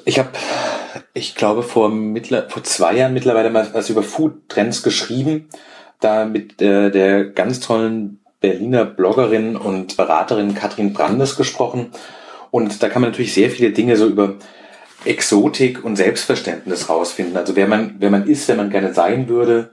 Ich 0.06 0.20
habe, 0.20 0.30
ich 1.14 1.36
glaube, 1.36 1.64
vor, 1.64 1.90
mittler, 1.90 2.50
vor 2.50 2.64
zwei 2.64 2.96
Jahren 2.96 3.14
mittlerweile 3.14 3.50
mal 3.50 3.68
was 3.74 3.90
über 3.90 4.04
Food-Trends 4.04 4.84
geschrieben 4.84 5.50
da 6.00 6.26
mit 6.26 6.62
äh, 6.62 6.90
der 6.90 7.26
ganz 7.26 7.60
tollen 7.60 8.20
Berliner 8.40 8.86
Bloggerin 8.86 9.56
und 9.56 9.98
Beraterin 9.98 10.56
Katrin 10.56 10.94
Brandes 10.94 11.36
gesprochen. 11.36 11.92
Und 12.52 12.82
da 12.82 12.90
kann 12.90 13.02
man 13.02 13.12
natürlich 13.12 13.34
sehr 13.34 13.50
viele 13.50 13.72
Dinge 13.72 13.98
so 13.98 14.08
über 14.08 14.36
Exotik 15.06 15.84
und 15.84 15.96
Selbstverständnis 15.96 16.90
rausfinden. 16.90 17.38
Also 17.38 17.56
wer 17.56 17.68
man, 17.68 17.96
wer 18.00 18.10
man 18.10 18.28
ist, 18.28 18.48
wer 18.48 18.56
man 18.56 18.70
gerne 18.70 18.94
sein 18.94 19.30
würde, 19.30 19.72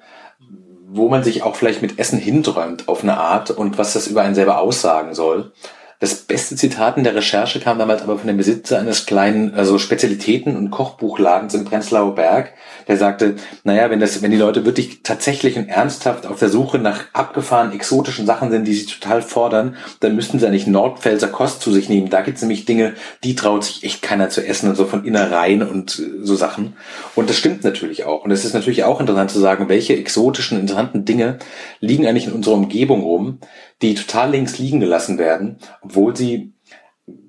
wo 0.88 1.08
man 1.08 1.24
sich 1.24 1.42
auch 1.42 1.56
vielleicht 1.56 1.82
mit 1.82 1.98
Essen 1.98 2.18
hinträumt 2.18 2.88
auf 2.88 3.02
eine 3.02 3.18
Art 3.18 3.50
und 3.50 3.78
was 3.78 3.92
das 3.92 4.06
über 4.06 4.22
einen 4.22 4.34
selber 4.34 4.58
aussagen 4.58 5.14
soll. 5.14 5.52
Das 5.98 6.14
beste 6.14 6.56
Zitat 6.56 6.98
in 6.98 7.04
der 7.04 7.14
Recherche 7.14 7.58
kam 7.58 7.78
damals 7.78 8.02
aber 8.02 8.18
von 8.18 8.26
dem 8.26 8.36
Besitzer 8.36 8.78
eines 8.78 9.06
kleinen 9.06 9.54
also 9.54 9.78
Spezialitäten- 9.78 10.54
und 10.54 10.70
Kochbuchladens 10.70 11.54
in 11.54 11.64
Prenzlauer 11.64 12.14
Berg, 12.14 12.52
der 12.86 12.98
sagte, 12.98 13.36
naja, 13.64 13.88
wenn 13.88 13.98
das, 13.98 14.20
wenn 14.20 14.30
die 14.30 14.36
Leute 14.36 14.66
wirklich 14.66 15.02
tatsächlich 15.02 15.56
und 15.56 15.70
ernsthaft 15.70 16.26
auf 16.26 16.38
der 16.38 16.50
Suche 16.50 16.78
nach 16.78 17.04
abgefahrenen, 17.14 17.72
exotischen 17.74 18.26
Sachen 18.26 18.50
sind, 18.50 18.66
die 18.66 18.74
sie 18.74 18.84
total 18.84 19.22
fordern, 19.22 19.76
dann 20.00 20.14
müssten 20.14 20.38
sie 20.38 20.46
eigentlich 20.46 20.66
Nordpfälzer 20.66 21.28
Kost 21.28 21.62
zu 21.62 21.72
sich 21.72 21.88
nehmen. 21.88 22.10
Da 22.10 22.20
gibt's 22.20 22.42
nämlich 22.42 22.66
Dinge, 22.66 22.92
die 23.24 23.34
traut 23.34 23.64
sich 23.64 23.82
echt 23.82 24.02
keiner 24.02 24.28
zu 24.28 24.46
essen 24.46 24.68
und 24.68 24.76
so 24.76 24.84
von 24.84 25.02
Innereien 25.06 25.62
und 25.62 26.02
so 26.20 26.34
Sachen. 26.34 26.76
Und 27.14 27.30
das 27.30 27.38
stimmt 27.38 27.64
natürlich 27.64 28.04
auch. 28.04 28.22
Und 28.22 28.32
es 28.32 28.44
ist 28.44 28.52
natürlich 28.52 28.84
auch 28.84 29.00
interessant 29.00 29.30
zu 29.30 29.40
sagen, 29.40 29.70
welche 29.70 29.96
exotischen, 29.96 30.60
interessanten 30.60 31.06
Dinge 31.06 31.38
liegen 31.80 32.06
eigentlich 32.06 32.26
in 32.26 32.34
unserer 32.34 32.54
Umgebung 32.54 33.00
rum, 33.02 33.38
die 33.82 33.94
total 33.94 34.30
links 34.30 34.58
liegen 34.58 34.80
gelassen 34.80 35.18
werden, 35.18 35.58
obwohl 35.82 36.16
sie 36.16 36.52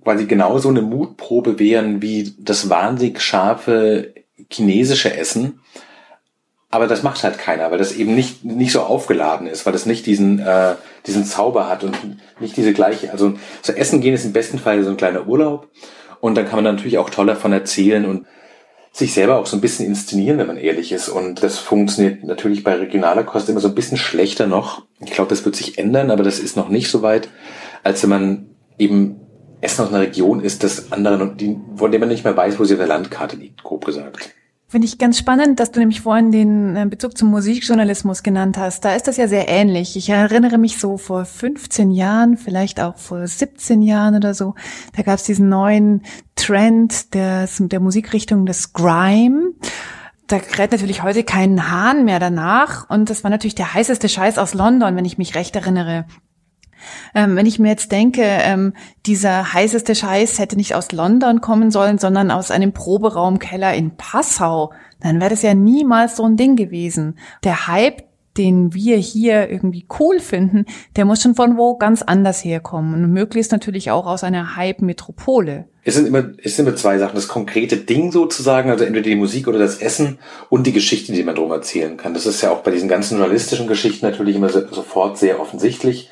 quasi 0.03 0.25
genauso 0.25 0.69
eine 0.69 0.81
Mutprobe 0.81 1.59
wären 1.59 2.01
wie 2.01 2.33
das 2.39 2.69
wahnsinnig 2.69 3.21
scharfe 3.21 4.13
chinesische 4.51 5.15
Essen. 5.15 5.59
Aber 6.69 6.87
das 6.87 7.03
macht 7.03 7.23
halt 7.23 7.37
keiner, 7.37 7.71
weil 7.71 7.77
das 7.77 7.93
eben 7.93 8.13
nicht, 8.13 8.43
nicht 8.43 8.71
so 8.71 8.81
aufgeladen 8.81 9.47
ist, 9.47 9.65
weil 9.65 9.73
das 9.73 9.85
nicht 9.85 10.05
diesen, 10.05 10.39
äh, 10.39 10.75
diesen 11.05 11.23
Zauber 11.23 11.69
hat 11.69 11.83
und 11.83 11.95
nicht 12.39 12.57
diese 12.57 12.73
gleiche, 12.73 13.11
also 13.11 13.35
so 13.61 13.73
Essen 13.73 14.01
gehen 14.01 14.13
ist 14.13 14.25
im 14.25 14.33
besten 14.33 14.59
Fall 14.59 14.83
so 14.83 14.89
ein 14.89 14.97
kleiner 14.97 15.27
Urlaub 15.27 15.69
und 16.19 16.35
dann 16.35 16.45
kann 16.45 16.61
man 16.61 16.75
natürlich 16.75 16.97
auch 16.97 17.09
toll 17.09 17.27
davon 17.27 17.53
erzählen 17.53 18.05
und 18.05 18.27
sich 18.97 19.13
selber 19.13 19.37
auch 19.37 19.45
so 19.45 19.55
ein 19.55 19.61
bisschen 19.61 19.85
inszenieren, 19.85 20.39
wenn 20.39 20.47
man 20.47 20.57
ehrlich 20.57 20.91
ist. 20.91 21.07
Und 21.07 21.43
das 21.43 21.59
funktioniert 21.59 22.23
natürlich 22.23 22.63
bei 22.63 22.73
regionaler 22.73 23.23
Kost 23.23 23.47
immer 23.47 23.59
so 23.59 23.67
ein 23.67 23.75
bisschen 23.75 23.97
schlechter 23.97 24.47
noch. 24.47 24.83
Ich 24.99 25.11
glaube, 25.11 25.29
das 25.29 25.45
wird 25.45 25.55
sich 25.55 25.77
ändern, 25.77 26.09
aber 26.09 26.23
das 26.23 26.39
ist 26.39 26.57
noch 26.57 26.69
nicht 26.69 26.89
so 26.89 27.03
weit, 27.03 27.29
als 27.83 28.01
wenn 28.01 28.09
man 28.09 28.49
eben 28.79 29.19
Essen 29.61 29.83
aus 29.83 29.89
einer 29.89 30.01
Region 30.01 30.39
ist, 30.39 30.63
das 30.63 30.91
anderen, 30.91 31.37
von 31.75 31.91
dem 31.91 31.99
man 31.99 32.09
nicht 32.09 32.23
mehr 32.23 32.35
weiß, 32.35 32.59
wo 32.59 32.63
sie 32.63 32.73
auf 32.73 32.79
der 32.79 32.87
Landkarte 32.87 33.35
liegt, 33.35 33.63
grob 33.63 33.85
gesagt. 33.85 34.33
Finde 34.69 34.85
ich 34.85 34.97
ganz 34.97 35.17
spannend, 35.17 35.61
dass 35.61 35.71
du 35.71 35.79
nämlich 35.79 36.01
vorhin 36.01 36.33
den 36.33 36.75
äh, 36.75 36.85
Bezug 36.85 37.17
zum 37.17 37.29
Musikjournalismus 37.29 38.21
genannt 38.21 38.57
hast. 38.57 38.83
Da 38.83 38.95
ist 38.95 39.07
das 39.07 39.15
ja 39.15 39.29
sehr 39.29 39.47
ähnlich. 39.47 39.95
Ich 39.95 40.09
erinnere 40.09 40.57
mich 40.57 40.77
so 40.77 40.97
vor 40.97 41.23
15 41.23 41.89
Jahren, 41.89 42.35
vielleicht 42.35 42.81
auch 42.81 42.97
vor 42.97 43.25
17 43.25 43.81
Jahren 43.81 44.15
oder 44.15 44.33
so, 44.33 44.55
da 44.93 45.03
gab 45.03 45.15
es 45.15 45.23
diesen 45.23 45.47
neuen 45.47 46.01
Trend 46.35 47.13
der, 47.13 47.47
der 47.57 47.79
Musikrichtung 47.79 48.45
des 48.45 48.73
Grime. 48.73 49.53
Da 50.27 50.39
kräht 50.39 50.73
natürlich 50.73 51.01
heute 51.01 51.23
keinen 51.23 51.71
Hahn 51.71 52.03
mehr 52.03 52.19
danach. 52.19 52.89
Und 52.89 53.09
das 53.09 53.23
war 53.23 53.31
natürlich 53.31 53.55
der 53.55 53.73
heißeste 53.73 54.09
Scheiß 54.09 54.37
aus 54.37 54.53
London, 54.53 54.97
wenn 54.97 55.05
ich 55.05 55.17
mich 55.17 55.35
recht 55.35 55.55
erinnere. 55.55 56.05
Ähm, 57.15 57.35
wenn 57.35 57.45
ich 57.45 57.59
mir 57.59 57.69
jetzt 57.69 57.91
denke, 57.91 58.23
ähm, 58.23 58.73
dieser 59.05 59.53
heißeste 59.53 59.95
Scheiß 59.95 60.39
hätte 60.39 60.55
nicht 60.55 60.75
aus 60.75 60.91
London 60.91 61.41
kommen 61.41 61.71
sollen, 61.71 61.97
sondern 61.97 62.31
aus 62.31 62.51
einem 62.51 62.73
Proberaumkeller 62.73 63.73
in 63.73 63.97
Passau, 63.97 64.71
dann 64.99 65.19
wäre 65.19 65.29
das 65.29 65.41
ja 65.41 65.53
niemals 65.53 66.17
so 66.17 66.23
ein 66.23 66.37
Ding 66.37 66.55
gewesen. 66.55 67.17
Der 67.43 67.67
Hype, 67.67 68.03
den 68.37 68.73
wir 68.73 68.97
hier 68.97 69.49
irgendwie 69.49 69.85
cool 69.99 70.19
finden, 70.19 70.65
der 70.95 71.05
muss 71.05 71.21
schon 71.21 71.35
von 71.35 71.57
wo 71.57 71.77
ganz 71.77 72.01
anders 72.01 72.43
herkommen 72.43 72.93
und 72.93 73.11
möglichst 73.11 73.51
natürlich 73.51 73.91
auch 73.91 74.05
aus 74.05 74.23
einer 74.23 74.55
Hype-Metropole. 74.55 75.65
Es 75.83 75.95
sind 75.95 76.07
immer, 76.07 76.31
es 76.43 76.55
sind 76.55 76.67
immer 76.67 76.75
zwei 76.75 76.97
Sachen. 76.97 77.15
Das 77.15 77.27
konkrete 77.27 77.77
Ding 77.77 78.11
sozusagen, 78.11 78.69
also 78.69 78.83
entweder 78.83 79.09
die 79.09 79.15
Musik 79.15 79.47
oder 79.47 79.59
das 79.59 79.77
Essen 79.77 80.19
und 80.49 80.67
die 80.67 80.73
Geschichte, 80.73 81.13
die 81.13 81.23
man 81.23 81.35
drum 81.35 81.51
erzählen 81.51 81.97
kann. 81.97 82.13
Das 82.13 82.25
ist 82.25 82.41
ja 82.41 82.51
auch 82.51 82.61
bei 82.61 82.71
diesen 82.71 82.89
ganzen 82.89 83.17
journalistischen 83.17 83.67
Geschichten 83.67 84.05
natürlich 84.05 84.35
immer 84.35 84.49
so, 84.49 84.67
sofort 84.67 85.17
sehr 85.17 85.39
offensichtlich. 85.39 86.11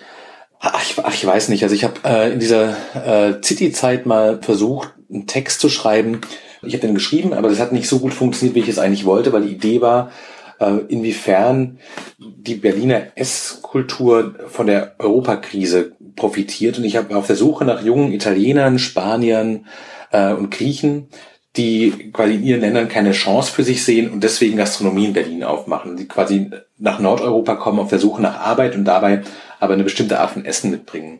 Ach, 0.59 0.81
ich, 0.83 0.95
ach, 1.03 1.13
ich 1.13 1.25
weiß 1.25 1.49
nicht. 1.49 1.63
Also 1.63 1.75
ich 1.75 1.83
habe 1.83 1.95
äh, 2.03 2.33
in 2.33 2.39
dieser 2.39 2.75
äh, 2.95 3.41
City-Zeit 3.43 4.05
mal 4.05 4.39
versucht, 4.41 4.93
einen 5.09 5.27
Text 5.27 5.59
zu 5.59 5.69
schreiben. 5.69 6.21
Ich 6.61 6.73
habe 6.73 6.85
den 6.85 6.95
geschrieben, 6.95 7.33
aber 7.33 7.49
das 7.49 7.59
hat 7.59 7.71
nicht 7.71 7.87
so 7.87 7.99
gut 7.99 8.13
funktioniert, 8.13 8.55
wie 8.55 8.61
ich 8.61 8.69
es 8.69 8.79
eigentlich 8.79 9.05
wollte, 9.05 9.33
weil 9.33 9.43
die 9.43 9.53
Idee 9.53 9.81
war, 9.81 10.11
äh, 10.59 10.77
inwiefern 10.87 11.79
die 12.17 12.55
Berliner 12.55 13.07
Esskultur 13.15 14.35
von 14.47 14.67
der 14.67 14.95
Europakrise 14.99 15.93
profitiert. 16.15 16.77
Und 16.77 16.85
ich 16.85 16.95
habe 16.95 17.15
auf 17.15 17.27
der 17.27 17.35
Suche 17.35 17.65
nach 17.65 17.83
jungen 17.83 18.11
Italienern, 18.11 18.79
Spaniern 18.79 19.65
äh, 20.11 20.33
und 20.33 20.51
Griechen, 20.51 21.09
die 21.57 22.11
quasi 22.11 22.35
in 22.35 22.43
ihren 22.43 22.61
Ländern 22.61 22.89
keine 22.89 23.11
Chance 23.11 23.51
für 23.51 23.63
sich 23.63 23.83
sehen 23.83 24.09
und 24.09 24.23
deswegen 24.23 24.57
Gastronomie 24.57 25.05
in 25.05 25.13
Berlin 25.13 25.43
aufmachen, 25.43 25.95
die 25.95 26.07
quasi 26.07 26.49
nach 26.77 26.99
Nordeuropa 26.99 27.55
kommen 27.55 27.79
auf 27.79 27.89
der 27.89 27.99
Suche 27.99 28.21
nach 28.21 28.39
Arbeit 28.39 28.75
und 28.75 28.85
dabei 28.85 29.21
aber 29.59 29.73
eine 29.73 29.83
bestimmte 29.83 30.19
Art 30.19 30.31
von 30.31 30.45
Essen 30.45 30.71
mitbringen. 30.71 31.19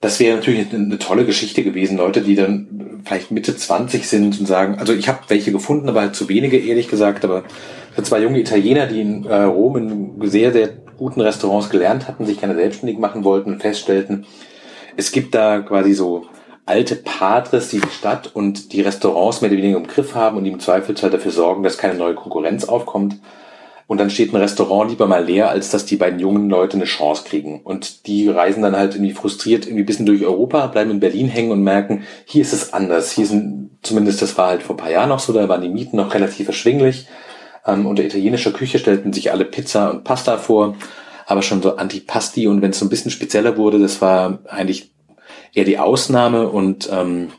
Das 0.00 0.20
wäre 0.20 0.36
natürlich 0.36 0.72
eine, 0.72 0.98
tolle 0.98 1.24
Geschichte 1.24 1.64
gewesen, 1.64 1.96
Leute, 1.98 2.20
die 2.20 2.36
dann 2.36 3.02
vielleicht 3.04 3.32
Mitte 3.32 3.56
20 3.56 4.08
sind 4.08 4.38
und 4.38 4.46
sagen, 4.46 4.78
also 4.78 4.92
ich 4.92 5.08
habe 5.08 5.18
welche 5.28 5.50
gefunden, 5.50 5.88
aber 5.88 6.02
halt 6.02 6.14
zu 6.14 6.28
wenige, 6.28 6.56
ehrlich 6.56 6.88
gesagt, 6.88 7.24
aber 7.24 7.42
für 7.94 8.04
zwei 8.04 8.20
junge 8.20 8.38
Italiener, 8.38 8.86
die 8.86 9.00
in 9.00 9.26
äh, 9.26 9.42
Rom 9.42 9.76
in 9.76 10.28
sehr, 10.28 10.52
sehr 10.52 10.68
guten 10.96 11.20
Restaurants 11.20 11.68
gelernt 11.68 12.06
hatten, 12.06 12.26
sich 12.26 12.40
keine 12.40 12.54
selbstständig 12.54 12.98
machen 12.98 13.24
wollten 13.24 13.52
und 13.52 13.60
feststellten, 13.60 14.24
es 14.96 15.10
gibt 15.10 15.34
da 15.34 15.60
quasi 15.60 15.94
so 15.94 16.26
alte 16.66 16.96
Patres, 16.96 17.70
die 17.70 17.80
die 17.80 17.90
Stadt 17.90 18.30
und 18.34 18.72
die 18.72 18.82
Restaurants 18.82 19.40
mehr 19.40 19.50
oder 19.50 19.58
weniger 19.58 19.78
im 19.78 19.86
Griff 19.86 20.14
haben 20.14 20.36
und 20.36 20.44
die 20.44 20.50
im 20.50 20.60
Zweifelsfall 20.60 21.10
dafür 21.10 21.32
sorgen, 21.32 21.62
dass 21.62 21.78
keine 21.78 21.94
neue 21.94 22.14
Konkurrenz 22.14 22.64
aufkommt. 22.66 23.16
Und 23.88 23.98
dann 23.98 24.10
steht 24.10 24.34
ein 24.34 24.36
Restaurant 24.36 24.90
lieber 24.90 25.06
mal 25.06 25.24
leer, 25.24 25.48
als 25.48 25.70
dass 25.70 25.86
die 25.86 25.96
beiden 25.96 26.20
jungen 26.20 26.50
Leute 26.50 26.76
eine 26.76 26.84
Chance 26.84 27.24
kriegen. 27.24 27.62
Und 27.62 28.06
die 28.06 28.28
reisen 28.28 28.62
dann 28.62 28.76
halt 28.76 28.94
irgendwie 28.94 29.14
frustriert 29.14 29.64
irgendwie 29.64 29.82
bisschen 29.82 30.04
durch 30.04 30.22
Europa, 30.22 30.66
bleiben 30.66 30.90
in 30.90 31.00
Berlin 31.00 31.26
hängen 31.26 31.52
und 31.52 31.62
merken, 31.62 32.04
hier 32.26 32.42
ist 32.42 32.52
es 32.52 32.74
anders. 32.74 33.12
Hier 33.12 33.24
sind, 33.24 33.70
zumindest 33.82 34.20
das 34.20 34.36
war 34.36 34.48
halt 34.48 34.62
vor 34.62 34.76
ein 34.76 34.78
paar 34.78 34.90
Jahren 34.90 35.08
noch 35.08 35.20
so, 35.20 35.32
da 35.32 35.48
waren 35.48 35.62
die 35.62 35.70
Mieten 35.70 35.96
noch 35.96 36.12
relativ 36.12 36.48
erschwinglich. 36.48 37.08
Ähm, 37.66 37.86
unter 37.86 38.04
italienischer 38.04 38.52
Küche 38.52 38.78
stellten 38.78 39.14
sich 39.14 39.32
alle 39.32 39.46
Pizza 39.46 39.90
und 39.90 40.04
Pasta 40.04 40.36
vor, 40.36 40.76
aber 41.24 41.40
schon 41.40 41.62
so 41.62 41.76
Antipasti. 41.76 42.46
Und 42.46 42.60
wenn 42.60 42.72
es 42.72 42.78
so 42.78 42.84
ein 42.84 42.90
bisschen 42.90 43.10
spezieller 43.10 43.56
wurde, 43.56 43.78
das 43.78 44.02
war 44.02 44.40
eigentlich 44.48 44.90
eher 45.54 45.64
die 45.64 45.78
Ausnahme 45.78 46.50
und 46.50 46.90
ähm, 46.92 47.30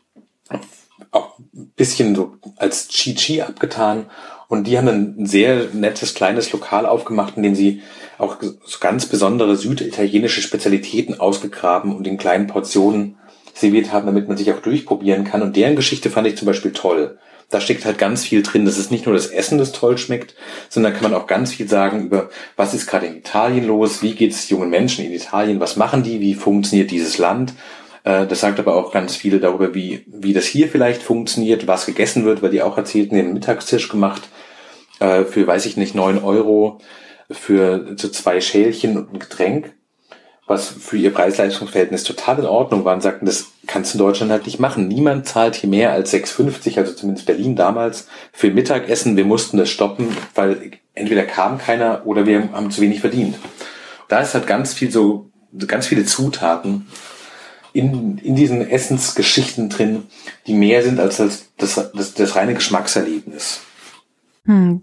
auch 1.12 1.38
ein 1.38 1.72
bisschen 1.76 2.16
so 2.16 2.38
als 2.58 2.88
Chi-Chi 2.88 3.44
abgetan. 3.44 4.08
Und 4.50 4.66
die 4.66 4.80
haben 4.80 4.88
ein 4.88 5.26
sehr 5.28 5.68
nettes 5.74 6.16
kleines 6.16 6.52
Lokal 6.52 6.88
aufgemacht, 6.88 7.38
in 7.38 7.44
dem 7.44 7.54
sie 7.54 7.84
auch 8.18 8.38
ganz 8.82 9.06
besondere 9.06 9.56
süditalienische 9.56 10.42
Spezialitäten 10.42 11.20
ausgegraben 11.20 11.96
und 11.96 12.08
in 12.08 12.18
kleinen 12.18 12.48
Portionen 12.48 13.16
serviert 13.54 13.94
haben, 13.94 14.08
damit 14.08 14.28
man 14.28 14.38
sich 14.38 14.52
auch 14.52 14.60
durchprobieren 14.60 15.24
kann. 15.24 15.44
Und 15.44 15.56
deren 15.56 15.76
Geschichte 15.76 16.10
fand 16.10 16.28
ich 16.28 16.36
zum 16.36 16.48
Beispiel 16.48 16.74
toll. 16.74 17.20
Da 17.52 17.62
steckt 17.62 17.86
halt 17.86 18.00
ganz 18.00 18.26
viel 18.26 18.42
drin. 18.42 18.66
Das 18.66 18.80
ist 18.80 18.92
nicht 18.92 19.06
nur 19.06 19.14
das 19.14 19.28
Essen, 19.28 19.60
das 19.60 19.72
toll 19.72 20.00
schmeckt, 20.00 20.34
sondern 20.68 20.94
kann 20.94 21.04
man 21.04 21.14
auch 21.14 21.28
ganz 21.28 21.54
viel 21.54 21.68
sagen 21.68 22.06
über, 22.06 22.30
was 22.56 22.74
ist 22.74 22.88
gerade 22.88 23.06
in 23.06 23.18
Italien 23.18 23.68
los, 23.68 24.02
wie 24.02 24.16
geht 24.16 24.32
es 24.32 24.50
jungen 24.50 24.72
Menschen 24.72 25.06
in 25.06 25.14
Italien, 25.14 25.60
was 25.60 25.76
machen 25.76 26.02
die, 26.02 26.22
wie 26.22 26.34
funktioniert 26.34 26.90
dieses 26.90 27.20
Land. 27.20 27.54
Äh, 28.10 28.26
das 28.26 28.40
sagt 28.40 28.60
aber 28.60 28.76
auch 28.76 28.92
ganz 28.92 29.16
viel 29.16 29.40
darüber, 29.40 29.76
wie, 29.76 30.04
wie 30.08 30.34
das 30.34 30.46
hier 30.46 30.68
vielleicht 30.68 31.04
funktioniert, 31.04 31.68
was 31.68 31.86
gegessen 31.86 32.26
wird, 32.26 32.42
weil 32.42 32.50
die 32.50 32.64
auch 32.64 32.78
erzählten, 32.78 33.16
den 33.16 33.34
Mittagstisch 33.34 33.90
gemacht 33.90 34.24
äh, 35.00 35.24
für, 35.26 35.46
weiß 35.46 35.66
ich 35.68 35.78
nicht, 35.78 35.94
neun 35.94 36.24
Euro 36.24 36.80
für 37.30 37.96
so 37.96 38.10
zwei 38.10 38.42
Schälchen 38.42 38.98
und 38.98 39.14
ein 39.14 39.20
Getränk, 39.20 39.74
was 40.48 40.68
für 40.68 40.98
ihr 40.98 41.14
Preis-Leistungsverhältnis 41.14 42.04
total 42.04 42.40
in 42.40 42.46
Ordnung 42.46 42.84
war 42.84 42.96
und 42.96 43.02
sagten, 43.02 43.28
das 43.28 43.52
kannst 43.68 43.94
du 43.94 44.00
in 44.00 44.06
Deutschland 44.06 44.32
halt 44.32 44.48
nicht 44.48 44.60
machen. 44.60 44.88
Niemand 44.88 45.28
zahlt 45.28 45.54
hier 45.54 45.70
mehr 45.70 45.92
als 45.92 46.12
6,50, 46.12 46.80
also 46.80 46.94
zumindest 46.94 47.28
Berlin 47.28 47.56
damals, 47.56 48.08
für 48.34 48.50
Mittagessen. 48.50 49.16
Wir 49.16 49.26
mussten 49.26 49.58
das 49.58 49.70
stoppen, 49.70 50.18
weil 50.34 50.72
entweder 50.96 51.24
kam 51.26 51.60
keiner 51.60 52.02
oder 52.06 52.26
wir 52.26 52.52
haben 52.52 52.72
zu 52.72 52.82
wenig 52.82 53.02
verdient. 53.02 53.38
Da 54.08 54.22
ist 54.22 54.34
halt 54.34 54.48
ganz 54.48 54.74
viel 54.74 54.90
so, 54.90 55.30
ganz 55.68 55.86
viele 55.86 56.06
Zutaten 56.06 56.88
in, 57.80 58.18
in 58.18 58.36
diesen 58.36 58.68
Essensgeschichten 58.68 59.70
drin, 59.70 60.04
die 60.48 60.54
mehr 60.54 60.84
sind 60.84 61.00
als 61.00 61.18
das, 61.18 61.46
das, 61.58 61.92
das, 61.94 62.14
das 62.14 62.36
reine 62.36 62.54
Geschmackserlebnis. 62.54 63.62
Hm. 64.46 64.82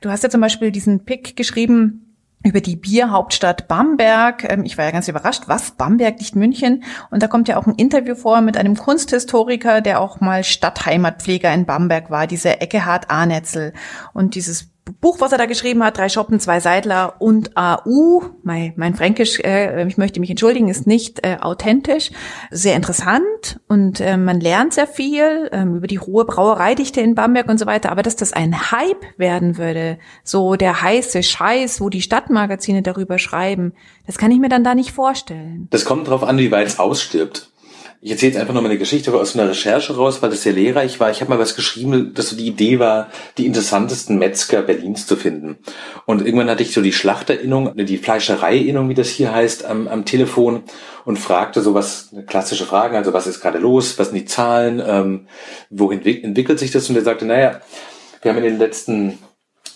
Du 0.00 0.10
hast 0.10 0.22
ja 0.22 0.30
zum 0.30 0.40
Beispiel 0.40 0.70
diesen 0.70 1.04
Pick 1.04 1.36
geschrieben 1.36 2.02
über 2.42 2.60
die 2.60 2.76
Bierhauptstadt 2.76 3.66
Bamberg. 3.68 4.44
Ähm, 4.50 4.64
ich 4.64 4.76
war 4.78 4.84
ja 4.84 4.90
ganz 4.90 5.08
überrascht, 5.08 5.44
was 5.46 5.72
Bamberg, 5.72 6.18
nicht 6.18 6.36
München. 6.36 6.84
Und 7.10 7.22
da 7.22 7.28
kommt 7.28 7.48
ja 7.48 7.56
auch 7.56 7.66
ein 7.66 7.74
Interview 7.74 8.14
vor 8.14 8.40
mit 8.40 8.56
einem 8.56 8.76
Kunsthistoriker, 8.76 9.80
der 9.80 10.00
auch 10.00 10.20
mal 10.20 10.44
Stadtheimatpfleger 10.44 11.52
in 11.52 11.66
Bamberg 11.66 12.10
war, 12.10 12.26
dieser 12.26 12.62
Eckehard 12.62 13.10
Arnetzel. 13.10 13.72
Und 14.12 14.34
dieses 14.34 14.70
Buch, 15.00 15.20
was 15.20 15.32
er 15.32 15.38
da 15.38 15.46
geschrieben 15.46 15.82
hat, 15.82 15.98
drei 15.98 16.08
Shoppen, 16.08 16.38
zwei 16.38 16.60
Seidler 16.60 17.16
und 17.18 17.56
AU, 17.56 18.22
mein, 18.42 18.72
mein 18.76 18.94
Fränkisch, 18.94 19.40
äh, 19.40 19.86
ich 19.86 19.98
möchte 19.98 20.20
mich 20.20 20.30
entschuldigen, 20.30 20.68
ist 20.68 20.86
nicht 20.86 21.26
äh, 21.26 21.38
authentisch, 21.40 22.10
sehr 22.52 22.76
interessant 22.76 23.60
und 23.66 24.00
äh, 24.00 24.16
man 24.16 24.40
lernt 24.40 24.74
sehr 24.74 24.86
viel 24.86 25.48
äh, 25.50 25.62
über 25.62 25.88
die 25.88 25.98
hohe 25.98 26.24
Brauereidichte 26.24 27.00
in 27.00 27.16
Bamberg 27.16 27.48
und 27.48 27.58
so 27.58 27.66
weiter, 27.66 27.90
aber 27.90 28.02
dass 28.02 28.14
das 28.14 28.32
ein 28.32 28.70
Hype 28.70 29.04
werden 29.16 29.58
würde, 29.58 29.98
so 30.22 30.54
der 30.54 30.82
heiße 30.82 31.22
Scheiß, 31.22 31.80
wo 31.80 31.88
die 31.88 32.02
Stadtmagazine 32.02 32.82
darüber 32.82 33.18
schreiben, 33.18 33.72
das 34.06 34.18
kann 34.18 34.30
ich 34.30 34.38
mir 34.38 34.48
dann 34.48 34.64
da 34.64 34.76
nicht 34.76 34.92
vorstellen. 34.92 35.66
Das 35.70 35.84
kommt 35.84 36.06
darauf 36.06 36.22
an, 36.22 36.38
wie 36.38 36.52
weit 36.52 36.68
es 36.68 36.78
ausstirbt. 36.78 37.50
Ich 38.06 38.12
erzähle 38.12 38.34
jetzt 38.34 38.40
einfach 38.40 38.54
noch 38.54 38.62
mal 38.62 38.68
eine 38.68 38.78
Geschichte 38.78 39.12
aus 39.12 39.34
einer 39.34 39.50
Recherche 39.50 39.96
raus, 39.96 40.22
weil 40.22 40.30
das 40.30 40.44
sehr 40.44 40.52
lehrreich 40.52 41.00
war. 41.00 41.10
Ich 41.10 41.20
habe 41.22 41.30
mal 41.30 41.40
was 41.40 41.56
geschrieben, 41.56 42.14
dass 42.14 42.28
so 42.28 42.36
die 42.36 42.46
Idee 42.46 42.78
war, 42.78 43.08
die 43.36 43.46
interessantesten 43.46 44.16
Metzger 44.16 44.62
Berlins 44.62 45.08
zu 45.08 45.16
finden. 45.16 45.58
Und 46.04 46.24
irgendwann 46.24 46.48
hatte 46.48 46.62
ich 46.62 46.72
so 46.72 46.82
die 46.82 46.92
Schlachterinnung, 46.92 47.74
die 47.74 47.98
Fleischereiinnung, 47.98 48.88
wie 48.88 48.94
das 48.94 49.08
hier 49.08 49.34
heißt, 49.34 49.64
am, 49.64 49.88
am 49.88 50.04
Telefon 50.04 50.62
und 51.04 51.18
fragte 51.18 51.62
so 51.62 51.74
was, 51.74 52.14
klassische 52.28 52.64
Fragen, 52.64 52.94
also 52.94 53.12
was 53.12 53.26
ist 53.26 53.40
gerade 53.40 53.58
los, 53.58 53.98
was 53.98 54.10
sind 54.10 54.18
die 54.18 54.24
Zahlen, 54.24 54.80
ähm, 54.86 55.26
wohin 55.70 56.00
entwickelt 56.06 56.60
sich 56.60 56.70
das? 56.70 56.88
Und 56.88 56.94
er 56.94 57.02
sagte, 57.02 57.24
naja, 57.24 57.60
wir 58.22 58.30
haben 58.30 58.38
in 58.38 58.44
den 58.44 58.58
letzten 58.58 59.18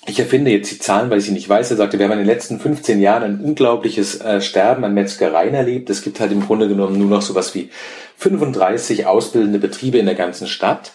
ich 0.07 0.19
erfinde 0.19 0.50
jetzt 0.50 0.71
die 0.71 0.78
Zahlen, 0.78 1.11
weil 1.11 1.19
ich 1.19 1.26
sie 1.26 1.33
nicht 1.33 1.49
weiß. 1.49 1.71
Er 1.71 1.76
sagte, 1.76 1.99
wir 1.99 2.07
haben 2.07 2.12
in 2.12 2.19
den 2.19 2.26
letzten 2.26 2.59
15 2.59 3.00
Jahren 3.00 3.23
ein 3.23 3.40
unglaubliches 3.40 4.21
äh, 4.21 4.40
Sterben 4.40 4.85
an 4.85 4.95
Metzgereien 4.95 5.54
erlebt. 5.54 5.90
Es 5.90 6.02
gibt 6.02 6.21
halt 6.21 6.33
im 6.33 6.45
Grunde 6.47 6.69
genommen 6.69 6.99
nur 6.99 7.09
noch 7.09 7.23
sowas 7.23 7.54
wie 7.54 7.71
35 8.16 9.07
ausbildende 9.07 9.59
Betriebe 9.59 9.99
in 9.99 10.07
der 10.07 10.14
ganzen 10.14 10.47
Stadt. 10.47 10.92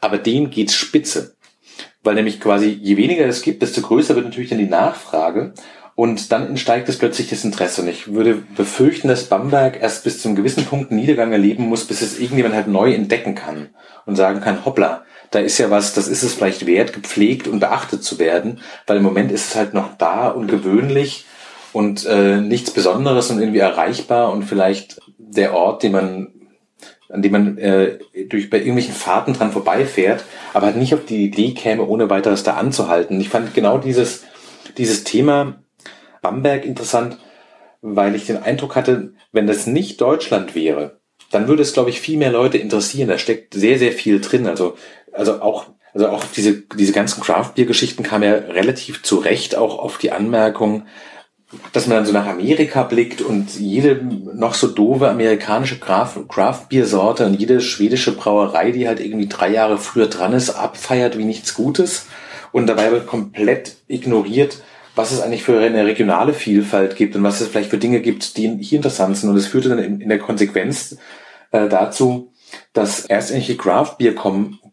Aber 0.00 0.18
dem 0.18 0.50
geht's 0.50 0.74
spitze. 0.74 1.36
Weil 2.02 2.14
nämlich 2.14 2.40
quasi, 2.40 2.68
je 2.68 2.96
weniger 2.96 3.26
es 3.26 3.42
gibt, 3.42 3.62
desto 3.62 3.82
größer 3.82 4.14
wird 4.14 4.24
natürlich 4.24 4.50
dann 4.50 4.58
die 4.58 4.66
Nachfrage. 4.66 5.52
Und 5.94 6.32
dann 6.32 6.46
entsteigt 6.46 6.88
es 6.88 6.98
plötzlich 6.98 7.28
das 7.28 7.44
Interesse. 7.44 7.82
Und 7.82 7.88
ich 7.88 8.12
würde 8.12 8.42
befürchten, 8.56 9.08
dass 9.08 9.24
Bamberg 9.24 9.80
erst 9.80 10.02
bis 10.02 10.20
zum 10.22 10.34
gewissen 10.34 10.64
Punkt 10.64 10.90
Niedergang 10.90 11.30
erleben 11.30 11.64
muss, 11.64 11.84
bis 11.84 12.02
es 12.02 12.18
irgendjemand 12.18 12.54
halt 12.54 12.68
neu 12.68 12.92
entdecken 12.94 13.34
kann 13.34 13.68
und 14.06 14.16
sagen 14.16 14.40
kann, 14.40 14.64
hoppla, 14.64 15.04
da 15.30 15.38
ist 15.38 15.58
ja 15.58 15.70
was, 15.70 15.94
das 15.94 16.08
ist 16.08 16.22
es 16.22 16.34
vielleicht 16.34 16.66
wert, 16.66 16.92
gepflegt 16.92 17.48
und 17.48 17.60
beachtet 17.60 18.02
zu 18.02 18.18
werden, 18.18 18.60
weil 18.86 18.96
im 18.96 19.02
Moment 19.02 19.30
ist 19.32 19.48
es 19.48 19.56
halt 19.56 19.74
noch 19.74 19.96
da 19.96 20.28
und 20.28 20.48
gewöhnlich 20.48 21.26
und 21.72 22.04
äh, 22.06 22.40
nichts 22.40 22.72
Besonderes 22.72 23.30
und 23.30 23.40
irgendwie 23.40 23.60
erreichbar 23.60 24.32
und 24.32 24.44
vielleicht 24.44 25.00
der 25.18 25.54
Ort, 25.54 25.82
den 25.82 25.92
man 25.92 26.32
an 27.10 27.22
dem 27.22 27.32
man 27.32 27.58
äh, 27.58 27.98
durch 28.28 28.50
bei 28.50 28.58
irgendwelchen 28.58 28.94
Fahrten 28.94 29.32
dran 29.32 29.50
vorbeifährt, 29.50 30.24
aber 30.54 30.66
halt 30.66 30.76
nicht 30.76 30.94
auf 30.94 31.04
die 31.04 31.24
Idee 31.24 31.52
käme, 31.54 31.84
ohne 31.84 32.08
weiteres 32.08 32.44
da 32.44 32.54
anzuhalten. 32.54 33.20
Ich 33.20 33.28
fand 33.28 33.52
genau 33.52 33.78
dieses, 33.78 34.24
dieses 34.78 35.02
Thema 35.02 35.60
Bamberg 36.22 36.64
interessant, 36.64 37.18
weil 37.82 38.14
ich 38.14 38.26
den 38.26 38.36
Eindruck 38.36 38.76
hatte, 38.76 39.14
wenn 39.32 39.48
das 39.48 39.66
nicht 39.66 40.00
Deutschland 40.00 40.54
wäre, 40.54 41.00
dann 41.30 41.48
würde 41.48 41.62
es, 41.62 41.72
glaube 41.72 41.90
ich, 41.90 42.00
viel 42.00 42.18
mehr 42.18 42.32
Leute 42.32 42.58
interessieren. 42.58 43.08
Da 43.08 43.18
steckt 43.18 43.54
sehr, 43.54 43.78
sehr 43.78 43.92
viel 43.92 44.20
drin. 44.20 44.46
Also, 44.46 44.76
also 45.12 45.42
auch, 45.42 45.66
also 45.92 46.08
auch 46.08 46.24
diese, 46.36 46.62
diese 46.76 46.92
ganzen 46.92 47.22
Craft-Bier-Geschichten 47.22 48.02
kamen 48.02 48.24
ja 48.24 48.34
relativ 48.34 49.02
zu 49.02 49.16
Recht 49.16 49.56
auch 49.56 49.78
auf 49.78 49.98
die 49.98 50.12
Anmerkung, 50.12 50.84
dass 51.72 51.86
man 51.86 51.96
dann 51.96 52.06
so 52.06 52.12
nach 52.12 52.26
Amerika 52.26 52.84
blickt 52.84 53.22
und 53.22 53.58
jede 53.58 54.00
noch 54.04 54.54
so 54.54 54.68
doofe 54.68 55.08
amerikanische 55.08 55.80
Craft-Bier-Sorte 55.80 57.26
und 57.26 57.34
jede 57.34 57.60
schwedische 57.60 58.12
Brauerei, 58.12 58.70
die 58.70 58.86
halt 58.86 59.00
irgendwie 59.00 59.28
drei 59.28 59.50
Jahre 59.50 59.78
früher 59.78 60.06
dran 60.06 60.32
ist, 60.32 60.50
abfeiert 60.50 61.18
wie 61.18 61.24
nichts 61.24 61.54
Gutes 61.54 62.06
und 62.52 62.66
dabei 62.66 62.92
wird 62.92 63.06
komplett 63.06 63.76
ignoriert, 63.88 64.62
was 64.94 65.12
es 65.12 65.20
eigentlich 65.20 65.42
für 65.42 65.58
eine 65.60 65.86
regionale 65.86 66.34
Vielfalt 66.34 66.96
gibt 66.96 67.16
und 67.16 67.22
was 67.22 67.40
es 67.40 67.48
vielleicht 67.48 67.70
für 67.70 67.78
Dinge 67.78 68.00
gibt, 68.00 68.36
die 68.36 68.58
hier 68.60 68.76
interessant 68.76 69.16
sind. 69.16 69.30
Und 69.30 69.36
es 69.36 69.46
führte 69.46 69.68
dann 69.68 69.78
in, 69.78 70.08
der 70.08 70.18
Konsequenz 70.18 70.98
äh, 71.52 71.68
dazu, 71.68 72.32
dass 72.72 73.04
erst 73.06 73.30
irgendwelche 73.30 73.56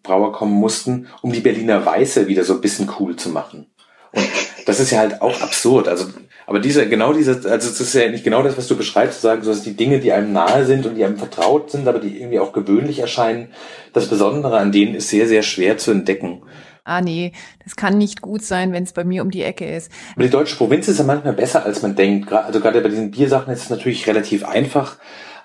Craft-Bier-Brauer 0.08 0.32
kommen 0.32 0.54
mussten, 0.54 1.08
um 1.22 1.32
die 1.32 1.42
Berliner 1.42 1.86
Weiße 1.86 2.28
wieder 2.28 2.44
so 2.44 2.56
ein 2.56 2.62
bisschen 2.62 2.90
cool 3.00 3.16
zu 3.16 3.30
machen. 3.30 3.68
Und 4.14 4.28
das 4.66 4.80
ist 4.80 4.92
ja 4.92 5.00
halt 5.00 5.22
auch 5.22 5.42
absurd. 5.42 5.88
Also, 5.88 6.08
aber 6.46 6.60
diese, 6.60 6.88
genau 6.88 7.14
diese, 7.14 7.32
also 7.32 7.70
das 7.70 7.82
ist 7.82 7.94
ja 7.94 8.10
nicht 8.10 8.24
genau 8.24 8.42
das, 8.42 8.58
was 8.58 8.68
du 8.68 8.78
beschreibst, 8.78 9.22
zu 9.22 9.28
sagen, 9.28 9.44
so 9.44 9.52
dass 9.52 9.64
die 9.64 9.76
Dinge, 9.76 10.00
die 10.00 10.14
einem 10.14 10.32
nahe 10.32 10.66
sind 10.66 10.86
und 10.86 10.96
die 10.96 11.04
einem 11.04 11.18
vertraut 11.18 11.72
sind, 11.72 11.88
aber 11.88 12.00
die 12.00 12.20
irgendwie 12.20 12.40
auch 12.40 12.54
gewöhnlich 12.54 13.00
erscheinen, 13.00 13.50
das 13.94 14.08
Besondere 14.08 14.58
an 14.58 14.72
denen 14.72 14.96
ist 14.96 15.10
sehr, 15.10 15.28
sehr 15.28 15.44
schwer 15.44 15.78
zu 15.78 15.92
entdecken 15.92 16.42
ah 16.88 17.02
nee, 17.02 17.34
das 17.66 17.76
kann 17.76 17.98
nicht 17.98 18.22
gut 18.22 18.42
sein, 18.44 18.72
wenn 18.72 18.84
es 18.84 18.94
bei 18.94 19.04
mir 19.04 19.22
um 19.22 19.30
die 19.30 19.44
Ecke 19.44 19.66
ist. 19.66 19.92
Aber 20.16 20.24
die 20.24 20.30
deutsche 20.30 20.56
Provinz 20.56 20.88
ist 20.88 21.00
ja 21.00 21.04
manchmal 21.04 21.34
besser, 21.34 21.66
als 21.66 21.82
man 21.82 21.98
denkt. 21.98 22.32
Also 22.32 22.62
gerade 22.62 22.80
bei 22.80 22.88
diesen 22.88 23.12
Biersachen 23.12 23.52
ist 23.52 23.64
es 23.64 23.70
natürlich 23.70 24.08
relativ 24.08 24.46
einfach. 24.46 24.96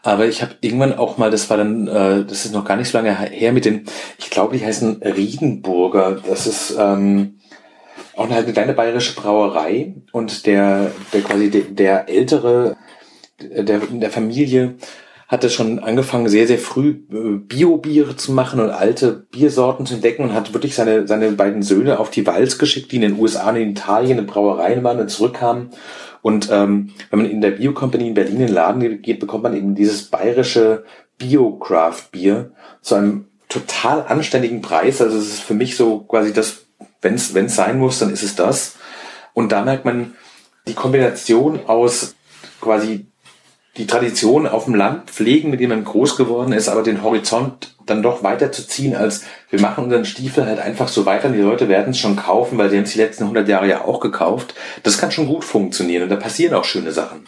Aber 0.02 0.26
ich 0.26 0.42
habe 0.42 0.56
irgendwann 0.60 0.94
auch 0.94 1.18
mal, 1.18 1.30
das 1.30 1.48
war 1.48 1.56
dann, 1.56 1.86
äh, 1.86 2.24
das 2.24 2.44
ist 2.44 2.52
noch 2.52 2.64
gar 2.64 2.76
nicht 2.76 2.88
so 2.88 2.98
lange 2.98 3.16
her 3.16 3.52
mit 3.52 3.64
den, 3.64 3.84
ich 4.18 4.30
glaube, 4.30 4.56
die 4.56 4.64
heißen 4.64 5.02
Riedenburger. 5.02 6.20
Das 6.26 6.46
ist 6.46 6.76
ähm, 6.78 7.38
auch 8.16 8.24
eine, 8.24 8.34
halt 8.34 8.44
eine 8.44 8.52
kleine 8.52 8.72
bayerische 8.72 9.14
Brauerei 9.14 9.94
und 10.12 10.46
der, 10.46 10.90
der 11.12 11.22
quasi 11.22 11.50
der, 11.50 11.62
der 11.62 12.08
ältere 12.08 12.76
der, 13.42 13.78
der 13.78 14.10
Familie 14.10 14.76
hatte 15.28 15.48
schon 15.48 15.78
angefangen, 15.78 16.28
sehr, 16.28 16.46
sehr 16.46 16.58
früh 16.58 16.90
äh, 17.10 17.38
Bio-Biere 17.38 18.16
zu 18.16 18.32
machen 18.32 18.60
und 18.60 18.70
alte 18.70 19.26
Biersorten 19.30 19.86
zu 19.86 19.94
entdecken 19.94 20.24
und 20.24 20.34
hat 20.34 20.52
wirklich 20.52 20.74
seine, 20.74 21.08
seine 21.08 21.32
beiden 21.32 21.62
Söhne 21.62 21.98
auf 21.98 22.10
die 22.10 22.26
Walz 22.26 22.58
geschickt, 22.58 22.92
die 22.92 22.96
in 22.96 23.02
den 23.02 23.18
USA 23.18 23.48
und 23.48 23.56
in 23.56 23.70
Italien 23.70 24.18
in 24.18 24.26
Brauereien 24.26 24.84
waren 24.84 25.00
und 25.00 25.08
zurückkamen. 25.08 25.70
Und 26.22 26.48
ähm, 26.50 26.94
wenn 27.10 27.20
man 27.20 27.30
in 27.30 27.40
der 27.40 27.50
Bio-Company 27.50 28.08
in 28.08 28.14
Berlin 28.14 28.34
in 28.34 28.46
den 28.46 28.54
Laden 28.54 29.02
geht, 29.02 29.20
bekommt 29.20 29.42
man 29.42 29.56
eben 29.56 29.74
dieses 29.74 30.04
bayerische 30.04 30.84
Bio-Craft-Bier 31.18 32.52
zu 32.80 32.94
einem 32.94 33.26
total 33.48 34.06
anständigen 34.06 34.62
Preis. 34.62 35.02
Also 35.02 35.18
es 35.18 35.28
ist 35.28 35.42
für 35.42 35.54
mich 35.54 35.76
so 35.76 36.00
quasi 36.00 36.32
das, 36.32 36.64
wenn 37.00 37.14
es 37.14 37.54
sein 37.54 37.78
muss, 37.78 37.98
dann 37.98 38.12
ist 38.12 38.22
es 38.22 38.36
das. 38.36 38.76
Und 39.34 39.52
da 39.52 39.64
merkt 39.64 39.84
man 39.84 40.14
die 40.66 40.74
Kombination 40.74 41.66
aus 41.66 42.14
quasi 42.60 43.06
die 43.76 43.86
Tradition 43.86 44.46
auf 44.46 44.66
dem 44.66 44.74
Land 44.74 45.10
pflegen, 45.10 45.50
mit 45.50 45.60
dem 45.60 45.70
man 45.70 45.84
groß 45.84 46.16
geworden 46.16 46.52
ist, 46.52 46.68
aber 46.68 46.82
den 46.82 47.02
Horizont 47.02 47.74
dann 47.86 48.02
doch 48.02 48.22
weiter 48.22 48.52
zu 48.52 48.66
ziehen, 48.66 48.94
als 48.94 49.24
wir 49.50 49.60
machen 49.60 49.84
unseren 49.84 50.04
Stiefel 50.04 50.46
halt 50.46 50.60
einfach 50.60 50.88
so 50.88 51.06
weiter 51.06 51.28
und 51.28 51.34
die 51.34 51.40
Leute 51.40 51.68
werden 51.68 51.90
es 51.90 51.98
schon 51.98 52.16
kaufen, 52.16 52.58
weil 52.58 52.70
sie 52.70 52.76
haben 52.76 52.84
es 52.84 52.92
die 52.92 52.98
letzten 52.98 53.24
100 53.24 53.48
Jahre 53.48 53.68
ja 53.68 53.84
auch 53.84 54.00
gekauft. 54.00 54.54
Das 54.82 54.98
kann 54.98 55.10
schon 55.10 55.26
gut 55.26 55.44
funktionieren 55.44 56.02
und 56.02 56.08
da 56.10 56.16
passieren 56.16 56.54
auch 56.54 56.64
schöne 56.64 56.92
Sachen. 56.92 57.26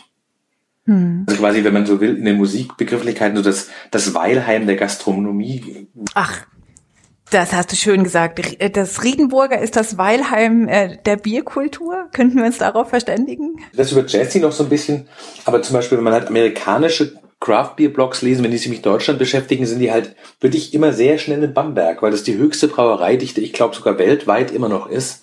Hm. 0.86 1.24
Also 1.26 1.40
quasi, 1.40 1.64
wenn 1.64 1.72
man 1.72 1.86
so 1.86 2.00
will, 2.00 2.16
in 2.16 2.24
den 2.26 2.36
Musikbegrifflichkeiten 2.36 3.36
so 3.36 3.42
das, 3.42 3.70
das 3.90 4.14
Weilheim 4.14 4.66
der 4.66 4.76
Gastronomie. 4.76 5.88
Ach, 6.12 6.42
das 7.30 7.52
hast 7.52 7.72
du 7.72 7.76
schön 7.76 8.04
gesagt. 8.04 8.40
Äh, 8.60 8.70
das 8.70 9.02
Riedenburger 9.02 9.58
ist 9.60 9.76
das 9.76 9.98
Weilheim 9.98 10.68
äh, 10.68 10.98
der 11.04 11.16
Bierkultur. 11.16 12.08
Könnten 12.12 12.38
wir 12.38 12.44
uns 12.44 12.58
darauf 12.58 12.88
verständigen? 12.88 13.56
Das 13.74 13.92
über 13.92 14.06
Jesse 14.06 14.40
noch 14.40 14.52
so 14.52 14.64
ein 14.64 14.68
bisschen. 14.68 15.08
Aber 15.44 15.62
zum 15.62 15.74
Beispiel, 15.74 15.98
wenn 15.98 16.04
man 16.04 16.12
halt 16.12 16.28
amerikanische 16.28 17.12
Craft 17.40 17.74
Beer 17.76 17.90
Blogs 17.90 18.22
lesen, 18.22 18.42
wenn 18.42 18.50
die 18.50 18.58
sich 18.58 18.70
mit 18.70 18.86
Deutschland 18.86 19.18
beschäftigen, 19.18 19.66
sind 19.66 19.78
die 19.78 19.92
halt 19.92 20.16
wirklich 20.40 20.72
immer 20.72 20.92
sehr 20.92 21.18
schnell 21.18 21.42
in 21.42 21.52
Bamberg, 21.52 22.02
weil 22.02 22.10
das 22.10 22.22
die 22.22 22.36
höchste 22.36 22.68
Brauereidichte, 22.68 23.40
ich 23.40 23.52
glaube 23.52 23.74
sogar 23.74 23.98
weltweit 23.98 24.50
immer 24.50 24.68
noch 24.68 24.88
ist. 24.88 25.22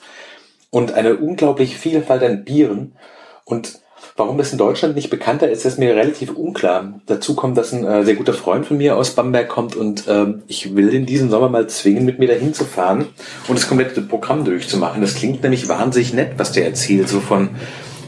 Und 0.69 0.93
eine 0.93 1.17
unglaubliche 1.17 1.77
Vielfalt 1.77 2.23
an 2.23 2.43
Bieren. 2.43 2.95
Und 3.43 3.79
Warum 4.15 4.37
das 4.37 4.51
in 4.51 4.57
Deutschland 4.57 4.95
nicht 4.95 5.09
bekannter 5.09 5.49
ist, 5.49 5.65
ist 5.65 5.79
mir 5.79 5.95
relativ 5.95 6.31
unklar. 6.31 7.01
Dazu 7.05 7.35
kommt, 7.35 7.57
dass 7.57 7.71
ein 7.71 7.85
äh, 7.85 8.03
sehr 8.03 8.15
guter 8.15 8.33
Freund 8.33 8.65
von 8.65 8.77
mir 8.77 8.97
aus 8.97 9.11
Bamberg 9.11 9.49
kommt 9.49 9.75
und 9.75 10.05
ähm, 10.07 10.43
ich 10.47 10.75
will 10.75 10.89
in 10.89 11.05
diesem 11.05 11.29
Sommer 11.29 11.49
mal 11.49 11.67
zwingen, 11.67 12.05
mit 12.05 12.19
mir 12.19 12.27
dahin 12.27 12.53
zu 12.53 12.65
fahren 12.65 13.07
und 13.47 13.57
das 13.57 13.67
komplette 13.67 14.01
Programm 14.01 14.43
durchzumachen. 14.43 15.01
Das 15.01 15.15
klingt 15.15 15.43
nämlich 15.43 15.69
wahnsinnig 15.69 16.13
nett, 16.13 16.33
was 16.37 16.51
der 16.51 16.65
erzählt. 16.65 17.07
So 17.07 17.19
von 17.19 17.51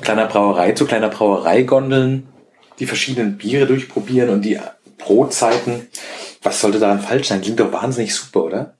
kleiner 0.02 0.28
Brauerei 0.28 0.74
zu 0.74 0.86
kleiner 0.86 1.10
Brauerei 1.10 1.64
gondeln, 1.64 2.28
die 2.80 2.86
verschiedenen 2.86 3.38
Biere 3.38 3.66
durchprobieren 3.66 4.30
und 4.30 4.44
die 4.44 4.60
Brotzeiten. 4.98 5.88
Was 6.42 6.60
sollte 6.60 6.80
daran 6.80 7.00
falsch 7.00 7.30
sein? 7.30 7.42
Klingt 7.42 7.60
doch 7.60 7.72
wahnsinnig 7.72 8.14
super, 8.14 8.44
oder? 8.44 8.74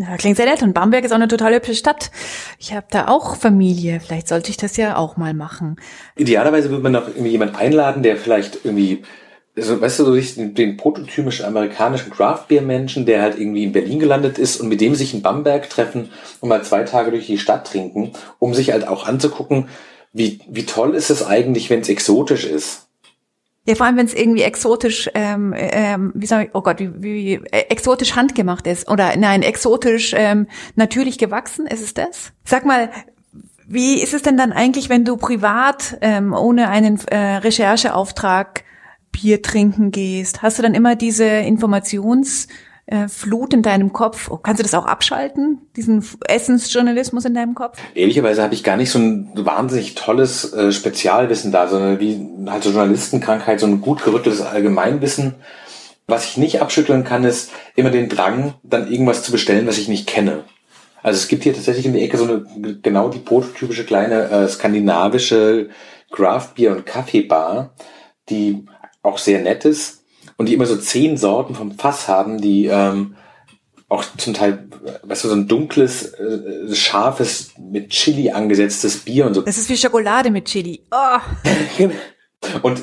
Ja, 0.00 0.16
klingt 0.16 0.36
sehr 0.36 0.46
nett. 0.46 0.62
Und 0.62 0.74
Bamberg 0.74 1.04
ist 1.04 1.10
auch 1.10 1.16
eine 1.16 1.26
total 1.26 1.54
hübsche 1.54 1.74
Stadt. 1.74 2.12
Ich 2.60 2.72
habe 2.72 2.86
da 2.88 3.08
auch 3.08 3.34
Familie. 3.34 3.98
Vielleicht 3.98 4.28
sollte 4.28 4.50
ich 4.50 4.56
das 4.56 4.76
ja 4.76 4.96
auch 4.96 5.16
mal 5.16 5.34
machen. 5.34 5.76
Idealerweise 6.16 6.70
würde 6.70 6.84
man 6.84 6.92
noch 6.92 7.08
irgendwie 7.08 7.30
jemand 7.30 7.56
einladen, 7.56 8.04
der 8.04 8.16
vielleicht 8.16 8.64
irgendwie, 8.64 9.02
also, 9.56 9.80
weißt 9.80 9.98
du, 9.98 10.04
so 10.04 10.14
den, 10.14 10.54
den 10.54 10.76
prototypischen 10.76 11.44
amerikanischen 11.44 12.10
Craft-Beer-Menschen, 12.10 13.06
der 13.06 13.22
halt 13.22 13.40
irgendwie 13.40 13.64
in 13.64 13.72
Berlin 13.72 13.98
gelandet 13.98 14.38
ist 14.38 14.60
und 14.60 14.68
mit 14.68 14.80
dem 14.80 14.94
sich 14.94 15.14
in 15.14 15.22
Bamberg 15.22 15.68
treffen 15.68 16.10
und 16.40 16.48
mal 16.48 16.62
zwei 16.62 16.84
Tage 16.84 17.10
durch 17.10 17.26
die 17.26 17.38
Stadt 17.38 17.66
trinken, 17.66 18.12
um 18.38 18.54
sich 18.54 18.70
halt 18.70 18.86
auch 18.86 19.04
anzugucken, 19.04 19.68
wie, 20.12 20.38
wie 20.48 20.64
toll 20.64 20.94
ist 20.94 21.10
es 21.10 21.26
eigentlich, 21.26 21.70
wenn 21.70 21.80
es 21.80 21.88
exotisch 21.88 22.44
ist. 22.44 22.87
Ja, 23.68 23.74
vor 23.74 23.84
allem, 23.84 23.98
wenn 23.98 24.06
es 24.06 24.14
irgendwie 24.14 24.40
exotisch, 24.44 25.10
ähm, 25.12 25.52
ähm, 25.54 26.10
wie 26.14 26.24
soll 26.24 26.44
ich, 26.44 26.50
oh 26.54 26.62
Gott, 26.62 26.78
wie, 26.78 27.02
wie 27.02 27.34
äh, 27.34 27.66
exotisch 27.68 28.16
handgemacht 28.16 28.66
ist. 28.66 28.88
Oder 28.88 29.14
nein, 29.18 29.42
exotisch 29.42 30.14
ähm, 30.16 30.46
natürlich 30.74 31.18
gewachsen, 31.18 31.66
ist 31.66 31.82
es 31.82 31.92
das? 31.92 32.32
Sag 32.44 32.64
mal, 32.64 32.88
wie 33.66 34.02
ist 34.02 34.14
es 34.14 34.22
denn 34.22 34.38
dann 34.38 34.52
eigentlich, 34.52 34.88
wenn 34.88 35.04
du 35.04 35.18
privat 35.18 35.98
ähm, 36.00 36.32
ohne 36.32 36.70
einen 36.70 36.98
äh, 37.08 37.36
Rechercheauftrag 37.36 38.64
Bier 39.12 39.42
trinken 39.42 39.90
gehst? 39.90 40.40
Hast 40.40 40.58
du 40.58 40.62
dann 40.62 40.72
immer 40.72 40.96
diese 40.96 41.26
Informations- 41.26 42.48
äh, 42.88 43.08
Flut 43.08 43.52
in 43.52 43.62
deinem 43.62 43.92
Kopf. 43.92 44.30
Oh, 44.30 44.38
kannst 44.38 44.60
du 44.60 44.62
das 44.62 44.74
auch 44.74 44.86
abschalten, 44.86 45.58
diesen 45.76 46.02
Essensjournalismus 46.26 47.26
in 47.26 47.34
deinem 47.34 47.54
Kopf? 47.54 47.78
Ehrlicherweise 47.94 48.42
habe 48.42 48.54
ich 48.54 48.64
gar 48.64 48.78
nicht 48.78 48.90
so 48.90 48.98
ein 48.98 49.30
wahnsinnig 49.34 49.94
tolles 49.94 50.52
äh, 50.54 50.72
Spezialwissen 50.72 51.52
da, 51.52 51.68
sondern 51.68 52.00
wie 52.00 52.18
halt 52.50 52.62
so 52.62 52.70
Journalistenkrankheit, 52.70 53.60
so 53.60 53.66
ein 53.66 53.82
gut 53.82 54.02
gerütteltes 54.02 54.40
Allgemeinwissen. 54.40 55.34
Was 56.06 56.24
ich 56.24 56.38
nicht 56.38 56.62
abschütteln 56.62 57.04
kann, 57.04 57.24
ist 57.24 57.50
immer 57.76 57.90
den 57.90 58.08
Drang, 58.08 58.54
dann 58.62 58.90
irgendwas 58.90 59.22
zu 59.22 59.32
bestellen, 59.32 59.66
was 59.66 59.76
ich 59.76 59.88
nicht 59.88 60.06
kenne. 60.06 60.44
Also 61.02 61.18
es 61.18 61.28
gibt 61.28 61.42
hier 61.42 61.52
tatsächlich 61.52 61.84
in 61.84 61.92
der 61.92 62.02
Ecke 62.02 62.16
so 62.16 62.24
eine 62.24 62.78
genau 62.80 63.10
die 63.10 63.18
prototypische 63.18 63.84
kleine 63.84 64.30
äh, 64.30 64.48
skandinavische 64.48 65.68
Craft 66.10 66.54
Beer 66.56 66.72
und 66.72 66.86
Kaffeebar, 66.86 67.74
die 68.30 68.64
auch 69.02 69.18
sehr 69.18 69.42
nett 69.42 69.66
ist 69.66 69.97
und 70.38 70.48
die 70.48 70.54
immer 70.54 70.66
so 70.66 70.76
zehn 70.76 71.18
Sorten 71.18 71.54
vom 71.54 71.72
Fass 71.72 72.08
haben, 72.08 72.40
die 72.40 72.66
ähm, 72.66 73.16
auch 73.88 74.04
zum 74.16 74.34
Teil, 74.34 74.68
weißt 75.02 75.24
du, 75.24 75.28
so 75.28 75.34
ein 75.34 75.48
dunkles, 75.48 76.14
äh, 76.14 76.74
scharfes, 76.74 77.52
mit 77.58 77.90
Chili 77.90 78.30
angesetztes 78.30 78.98
Bier 78.98 79.26
und 79.26 79.34
so. 79.34 79.42
Das 79.42 79.58
ist 79.58 79.68
wie 79.68 79.76
Schokolade 79.76 80.30
mit 80.30 80.46
Chili. 80.46 80.82
Oh. 80.90 81.88
und 82.62 82.82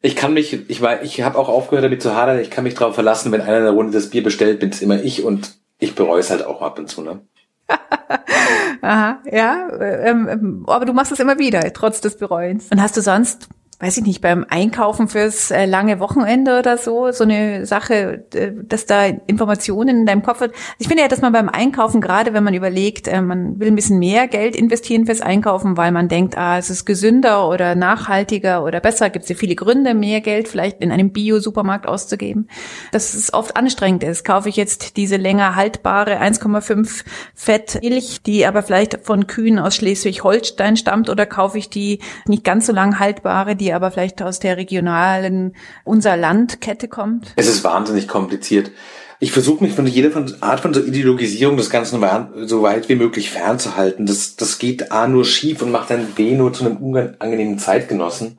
ich 0.00 0.16
kann 0.16 0.34
mich, 0.34 0.70
ich 0.70 0.80
war, 0.80 1.02
ich 1.02 1.20
habe 1.20 1.38
auch 1.38 1.48
aufgehört 1.48 1.84
damit 1.84 2.00
zu 2.00 2.14
hadern, 2.14 2.40
ich 2.40 2.50
kann 2.50 2.64
mich 2.64 2.74
darauf 2.74 2.94
verlassen, 2.94 3.30
wenn 3.30 3.42
einer 3.42 3.58
in 3.58 3.64
der 3.64 3.72
Runde 3.72 3.92
das 3.92 4.10
Bier 4.10 4.22
bestellt, 4.22 4.60
bin 4.60 4.70
es 4.70 4.80
immer 4.80 5.02
ich 5.02 5.22
und 5.22 5.58
ich 5.78 5.94
bereue 5.94 6.20
es 6.20 6.30
halt 6.30 6.44
auch 6.44 6.62
ab 6.62 6.78
und 6.78 6.88
zu, 6.88 7.02
ne? 7.02 7.20
Aha, 8.82 9.20
ja, 9.30 9.68
ähm, 9.80 10.28
ähm, 10.28 10.64
aber 10.68 10.84
du 10.84 10.92
machst 10.92 11.10
es 11.10 11.18
immer 11.18 11.38
wieder, 11.38 11.72
trotz 11.72 12.00
des 12.00 12.16
Bereuens. 12.16 12.68
Und 12.70 12.80
hast 12.80 12.96
du 12.96 13.02
sonst 13.02 13.48
weiß 13.78 13.98
ich 13.98 14.04
nicht, 14.04 14.22
beim 14.22 14.46
Einkaufen 14.48 15.06
fürs 15.06 15.50
äh, 15.50 15.66
lange 15.66 16.00
Wochenende 16.00 16.58
oder 16.58 16.78
so, 16.78 17.12
so 17.12 17.24
eine 17.24 17.66
Sache, 17.66 18.24
dass 18.62 18.86
da 18.86 19.04
Informationen 19.04 20.00
in 20.00 20.06
deinem 20.06 20.22
Kopf 20.22 20.40
wird. 20.40 20.54
Ich 20.78 20.88
finde 20.88 21.02
ja, 21.02 21.08
dass 21.08 21.20
man 21.20 21.34
beim 21.34 21.50
Einkaufen, 21.50 22.00
gerade 22.00 22.32
wenn 22.32 22.42
man 22.42 22.54
überlegt, 22.54 23.06
äh, 23.06 23.20
man 23.20 23.60
will 23.60 23.68
ein 23.68 23.74
bisschen 23.74 23.98
mehr 23.98 24.28
Geld 24.28 24.56
investieren 24.56 25.04
fürs 25.04 25.20
Einkaufen, 25.20 25.76
weil 25.76 25.92
man 25.92 26.08
denkt, 26.08 26.38
ah, 26.38 26.56
es 26.56 26.70
ist 26.70 26.86
gesünder 26.86 27.48
oder 27.50 27.74
nachhaltiger 27.74 28.64
oder 28.64 28.80
besser, 28.80 29.10
gibt 29.10 29.24
es 29.24 29.28
ja 29.28 29.36
viele 29.36 29.54
Gründe, 29.54 29.92
mehr 29.92 30.22
Geld 30.22 30.48
vielleicht 30.48 30.80
in 30.80 30.90
einem 30.90 31.10
Bio-Supermarkt 31.10 31.86
auszugeben. 31.86 32.48
Dass 32.92 33.12
es 33.12 33.34
oft 33.34 33.58
anstrengend 33.58 34.02
ist. 34.04 34.24
Kaufe 34.24 34.48
ich 34.48 34.56
jetzt 34.56 34.96
diese 34.96 35.16
länger 35.16 35.54
haltbare 35.54 36.18
1,5 36.18 37.04
Fett 37.34 37.78
Milch, 37.82 38.22
die 38.24 38.46
aber 38.46 38.62
vielleicht 38.62 39.04
von 39.04 39.26
Kühen 39.26 39.58
aus 39.58 39.76
Schleswig-Holstein 39.76 40.78
stammt, 40.78 41.10
oder 41.10 41.26
kaufe 41.26 41.58
ich 41.58 41.68
die 41.68 42.00
nicht 42.26 42.42
ganz 42.42 42.66
so 42.66 42.72
lang 42.72 42.98
haltbare, 42.98 43.54
die 43.54 43.65
die 43.66 43.72
aber 43.72 43.90
vielleicht 43.90 44.22
aus 44.22 44.38
der 44.38 44.56
regionalen 44.56 45.54
unser 45.84 46.16
Landkette 46.16 46.88
kommt? 46.88 47.32
Es 47.36 47.48
ist 47.48 47.64
wahnsinnig 47.64 48.08
kompliziert. 48.08 48.70
Ich 49.18 49.32
versuche 49.32 49.64
mich 49.64 49.74
von 49.74 49.86
jeder 49.86 50.10
Art 50.40 50.60
von 50.60 50.74
Ideologisierung 50.74 51.56
des 51.56 51.70
Ganzen 51.70 52.02
so 52.44 52.62
weit 52.62 52.88
wie 52.88 52.96
möglich 52.96 53.30
fernzuhalten. 53.30 54.06
Das, 54.06 54.36
das 54.36 54.58
geht 54.58 54.92
A 54.92 55.08
nur 55.08 55.24
schief 55.24 55.62
und 55.62 55.72
macht 55.72 55.90
dann 55.90 56.12
B 56.12 56.32
nur 56.32 56.52
zu 56.52 56.64
einem 56.64 56.76
unangenehmen 56.76 57.58
Zeitgenossen. 57.58 58.38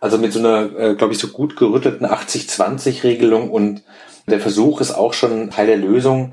Also 0.00 0.18
mit 0.18 0.32
so 0.32 0.38
einer, 0.38 0.78
äh, 0.78 0.94
glaube 0.94 1.12
ich, 1.12 1.18
so 1.18 1.28
gut 1.28 1.56
gerüttelten 1.56 2.06
80-20-Regelung 2.06 3.50
und 3.50 3.82
der 4.26 4.40
Versuch 4.40 4.80
ist 4.80 4.92
auch 4.92 5.12
schon 5.12 5.50
Teil 5.50 5.66
der 5.66 5.76
Lösung. 5.76 6.32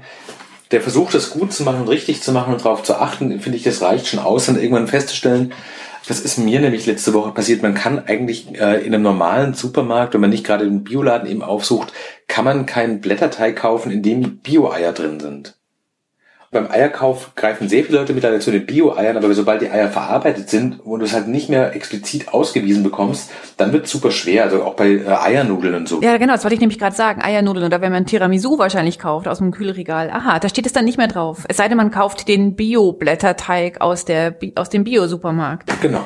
Der 0.71 0.81
Versuch, 0.81 1.11
das 1.11 1.29
gut 1.29 1.53
zu 1.53 1.63
machen 1.63 1.81
und 1.81 1.89
richtig 1.89 2.23
zu 2.23 2.31
machen 2.31 2.53
und 2.53 2.63
darauf 2.63 2.83
zu 2.83 2.95
achten, 2.95 3.39
finde 3.39 3.57
ich, 3.57 3.63
das 3.63 3.81
reicht 3.81 4.07
schon 4.07 4.19
aus, 4.19 4.47
dann 4.47 4.59
irgendwann 4.59 4.87
festzustellen, 4.87 5.53
das 6.07 6.19
ist 6.19 6.37
mir 6.37 6.59
nämlich 6.59 6.85
letzte 6.85 7.13
Woche 7.13 7.31
passiert. 7.31 7.61
Man 7.61 7.75
kann 7.75 7.99
eigentlich 8.05 8.59
äh, 8.59 8.85
in 8.85 8.93
einem 8.93 9.03
normalen 9.03 9.53
Supermarkt, 9.53 10.13
wenn 10.13 10.21
man 10.21 10.29
nicht 10.29 10.45
gerade 10.45 10.65
den 10.65 10.83
Bioladen 10.83 11.29
eben 11.29 11.41
aufsucht, 11.41 11.93
kann 12.27 12.45
man 12.45 12.65
keinen 12.65 13.01
Blätterteig 13.01 13.55
kaufen, 13.55 13.91
in 13.91 14.03
dem 14.03 14.37
Bio-Eier 14.39 14.93
drin 14.93 15.19
sind. 15.19 15.57
Beim 16.53 16.71
Eierkauf 16.71 17.35
greifen 17.35 17.67
sehr 17.67 17.83
viele 17.83 17.97
Leute 17.97 18.13
mittlerweile 18.13 18.39
zu 18.39 18.51
den 18.51 18.65
Bio-Eiern, 18.65 19.17
aber 19.17 19.33
sobald 19.33 19.61
die 19.61 19.69
Eier 19.69 19.89
verarbeitet 19.89 20.49
sind 20.49 20.79
und 20.79 20.99
du 20.99 21.05
es 21.05 21.13
halt 21.13 21.27
nicht 21.27 21.49
mehr 21.49 21.75
explizit 21.75 22.29
ausgewiesen 22.29 22.83
bekommst, 22.83 23.31
dann 23.57 23.73
wird 23.73 23.85
es 23.85 23.91
super 23.91 24.11
schwer, 24.11 24.43
also 24.43 24.63
auch 24.63 24.75
bei 24.75 24.91
äh, 24.91 25.05
Eiernudeln 25.07 25.75
und 25.75 25.87
so. 25.89 26.01
Ja, 26.01 26.17
genau, 26.17 26.33
das 26.33 26.43
wollte 26.43 26.55
ich 26.55 26.61
nämlich 26.61 26.79
gerade 26.79 26.95
sagen. 26.95 27.21
Eiernudeln 27.21 27.65
oder 27.65 27.81
wenn 27.81 27.91
man 27.91 28.05
Tiramisu 28.05 28.57
wahrscheinlich 28.59 28.99
kauft 28.99 29.27
aus 29.27 29.39
dem 29.39 29.51
Kühlregal. 29.51 30.09
Aha, 30.09 30.39
da 30.39 30.47
steht 30.47 30.65
es 30.65 30.73
dann 30.73 30.85
nicht 30.85 30.97
mehr 30.97 31.07
drauf. 31.07 31.45
Es 31.49 31.57
sei 31.57 31.67
denn, 31.67 31.77
man 31.77 31.91
kauft 31.91 32.27
den 32.27 32.55
Bio-Blätterteig 32.55 33.81
aus, 33.81 34.05
der, 34.05 34.35
aus 34.55 34.69
dem 34.69 34.83
Bio-Supermarkt. 34.83 35.81
Genau. 35.81 36.05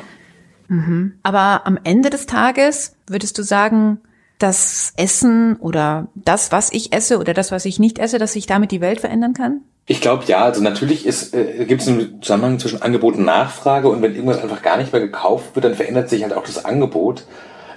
Mhm. 0.69 1.13
Aber 1.23 1.67
am 1.67 1.77
Ende 1.83 2.09
des 2.09 2.25
Tages 2.25 2.95
würdest 3.07 3.37
du 3.37 3.43
sagen, 3.43 3.99
das 4.39 4.93
Essen 4.97 5.55
oder 5.57 6.09
das, 6.15 6.51
was 6.51 6.71
ich 6.71 6.93
esse 6.93 7.19
oder 7.19 7.33
das, 7.33 7.51
was 7.51 7.65
ich 7.65 7.79
nicht 7.79 7.99
esse, 7.99 8.19
dass 8.19 8.33
sich 8.33 8.45
damit 8.45 8.71
die 8.71 8.81
Welt 8.81 8.99
verändern 8.99 9.33
kann? 9.33 9.61
Ich 9.89 10.01
glaube 10.01 10.25
ja, 10.25 10.43
also 10.43 10.61
natürlich 10.61 11.05
ist, 11.05 11.33
äh, 11.33 11.65
gibt 11.65 11.81
es 11.81 11.87
einen 11.87 12.21
Zusammenhang 12.21 12.59
zwischen 12.59 12.81
Angebot 12.81 13.15
und 13.15 13.23
Nachfrage 13.23 13.87
und 13.87 14.01
wenn 14.01 14.13
irgendwas 14.13 14.43
einfach 14.43 14.61
gar 14.61 14.75
nicht 14.75 14.91
mehr 14.91 15.01
gekauft 15.01 15.55
wird, 15.55 15.63
dann 15.63 15.75
verändert 15.75 16.09
sich 16.09 16.23
halt 16.23 16.33
auch 16.33 16.43
das 16.43 16.65
Angebot. 16.65 17.23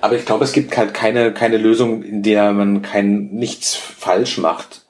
Aber 0.01 0.17
ich 0.17 0.27
glaube, 0.27 0.45
es 0.45 0.53
gibt 0.53 0.77
halt 0.77 0.93
keine, 0.93 1.33
keine 1.33 1.57
Lösung, 1.57 2.03
in 2.03 2.25
der 2.25 2.53
man 2.53 2.83
kein 2.83 3.27
nichts 3.27 3.77
falsch 3.77 4.39
macht. 4.39 4.83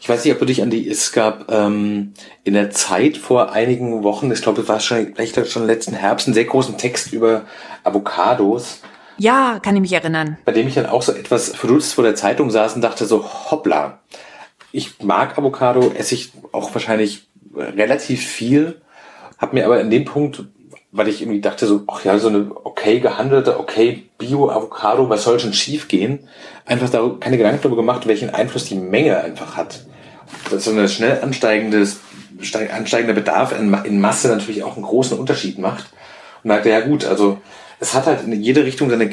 Ich 0.00 0.08
weiß 0.08 0.24
nicht, 0.24 0.32
ob 0.32 0.40
du 0.40 0.46
dich 0.46 0.62
an 0.62 0.70
die, 0.70 0.88
es 0.88 1.12
gab 1.12 1.52
ähm, 1.52 2.14
in 2.44 2.54
der 2.54 2.70
Zeit 2.70 3.18
vor 3.18 3.52
einigen 3.52 4.02
Wochen, 4.02 4.30
ich 4.32 4.40
glaube, 4.40 4.62
es 4.62 4.68
war 4.68 4.80
schon, 4.80 5.14
vielleicht 5.14 5.50
schon 5.50 5.66
letzten 5.66 5.94
Herbst, 5.94 6.26
einen 6.26 6.34
sehr 6.34 6.44
großen 6.44 6.78
Text 6.78 7.12
über 7.12 7.42
Avocados. 7.84 8.80
Ja, 9.18 9.58
kann 9.62 9.76
ich 9.76 9.82
mich 9.82 9.92
erinnern. 9.92 10.38
Bei 10.44 10.52
dem 10.52 10.66
ich 10.66 10.74
dann 10.74 10.86
auch 10.86 11.02
so 11.02 11.12
etwas 11.12 11.54
verdutzt 11.54 11.94
vor 11.94 12.04
der 12.04 12.14
Zeitung 12.14 12.50
saß 12.50 12.74
und 12.74 12.80
dachte 12.80 13.04
so, 13.04 13.24
hoppla, 13.50 13.98
ich 14.74 15.00
mag 15.02 15.38
Avocado, 15.38 15.92
esse 15.96 16.16
ich 16.16 16.32
auch 16.50 16.74
wahrscheinlich 16.74 17.28
relativ 17.54 18.26
viel, 18.26 18.82
habe 19.38 19.54
mir 19.54 19.66
aber 19.66 19.80
in 19.80 19.88
dem 19.88 20.04
Punkt, 20.04 20.42
weil 20.90 21.06
ich 21.06 21.22
irgendwie 21.22 21.40
dachte 21.40 21.66
so, 21.66 21.84
ach 21.86 22.04
ja, 22.04 22.18
so 22.18 22.26
eine 22.26 22.50
okay 22.64 22.98
gehandelte, 22.98 23.60
okay 23.60 24.02
Bio-Avocado, 24.18 25.08
was 25.08 25.22
soll 25.22 25.38
schon 25.38 25.52
schief 25.52 25.86
gehen, 25.86 26.28
einfach 26.66 26.90
da 26.90 27.08
keine 27.20 27.36
Gedanken 27.36 27.60
darüber 27.62 27.76
gemacht, 27.76 28.08
welchen 28.08 28.30
Einfluss 28.30 28.64
die 28.64 28.74
Menge 28.74 29.22
einfach 29.22 29.56
hat. 29.56 29.86
Dass 30.50 30.64
so 30.64 30.72
ein 30.72 30.88
schnell 30.88 31.22
ansteigendes, 31.22 32.00
ansteigender 32.72 33.14
Bedarf 33.14 33.56
in, 33.56 33.72
in 33.84 34.00
Masse 34.00 34.26
natürlich 34.26 34.64
auch 34.64 34.74
einen 34.74 34.84
großen 34.84 35.16
Unterschied 35.16 35.60
macht. 35.60 35.84
Und 36.42 36.48
dachte, 36.50 36.70
ja 36.70 36.80
gut, 36.80 37.04
also 37.04 37.38
es 37.78 37.94
hat 37.94 38.06
halt 38.06 38.24
in 38.24 38.42
jede 38.42 38.64
Richtung 38.64 38.90
seine, 38.90 39.08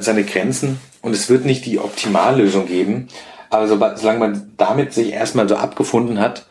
seine 0.00 0.24
Grenzen 0.24 0.80
und 1.02 1.12
es 1.12 1.30
wird 1.30 1.44
nicht 1.44 1.66
die 1.66 1.78
Optimallösung 1.78 2.66
geben. 2.66 3.08
Aber 3.50 3.68
so, 3.68 3.76
solange 3.96 4.18
man 4.18 4.52
damit 4.56 4.92
sich 4.92 5.12
erstmal 5.12 5.48
so 5.48 5.56
abgefunden 5.56 6.20
hat, 6.20 6.46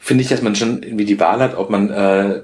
finde 0.00 0.22
ich, 0.22 0.28
dass 0.28 0.42
man 0.42 0.54
schon 0.56 0.82
irgendwie 0.82 1.04
die 1.04 1.20
Wahl 1.20 1.40
hat, 1.40 1.56
ob 1.56 1.70
man 1.70 1.90
äh, 1.90 2.42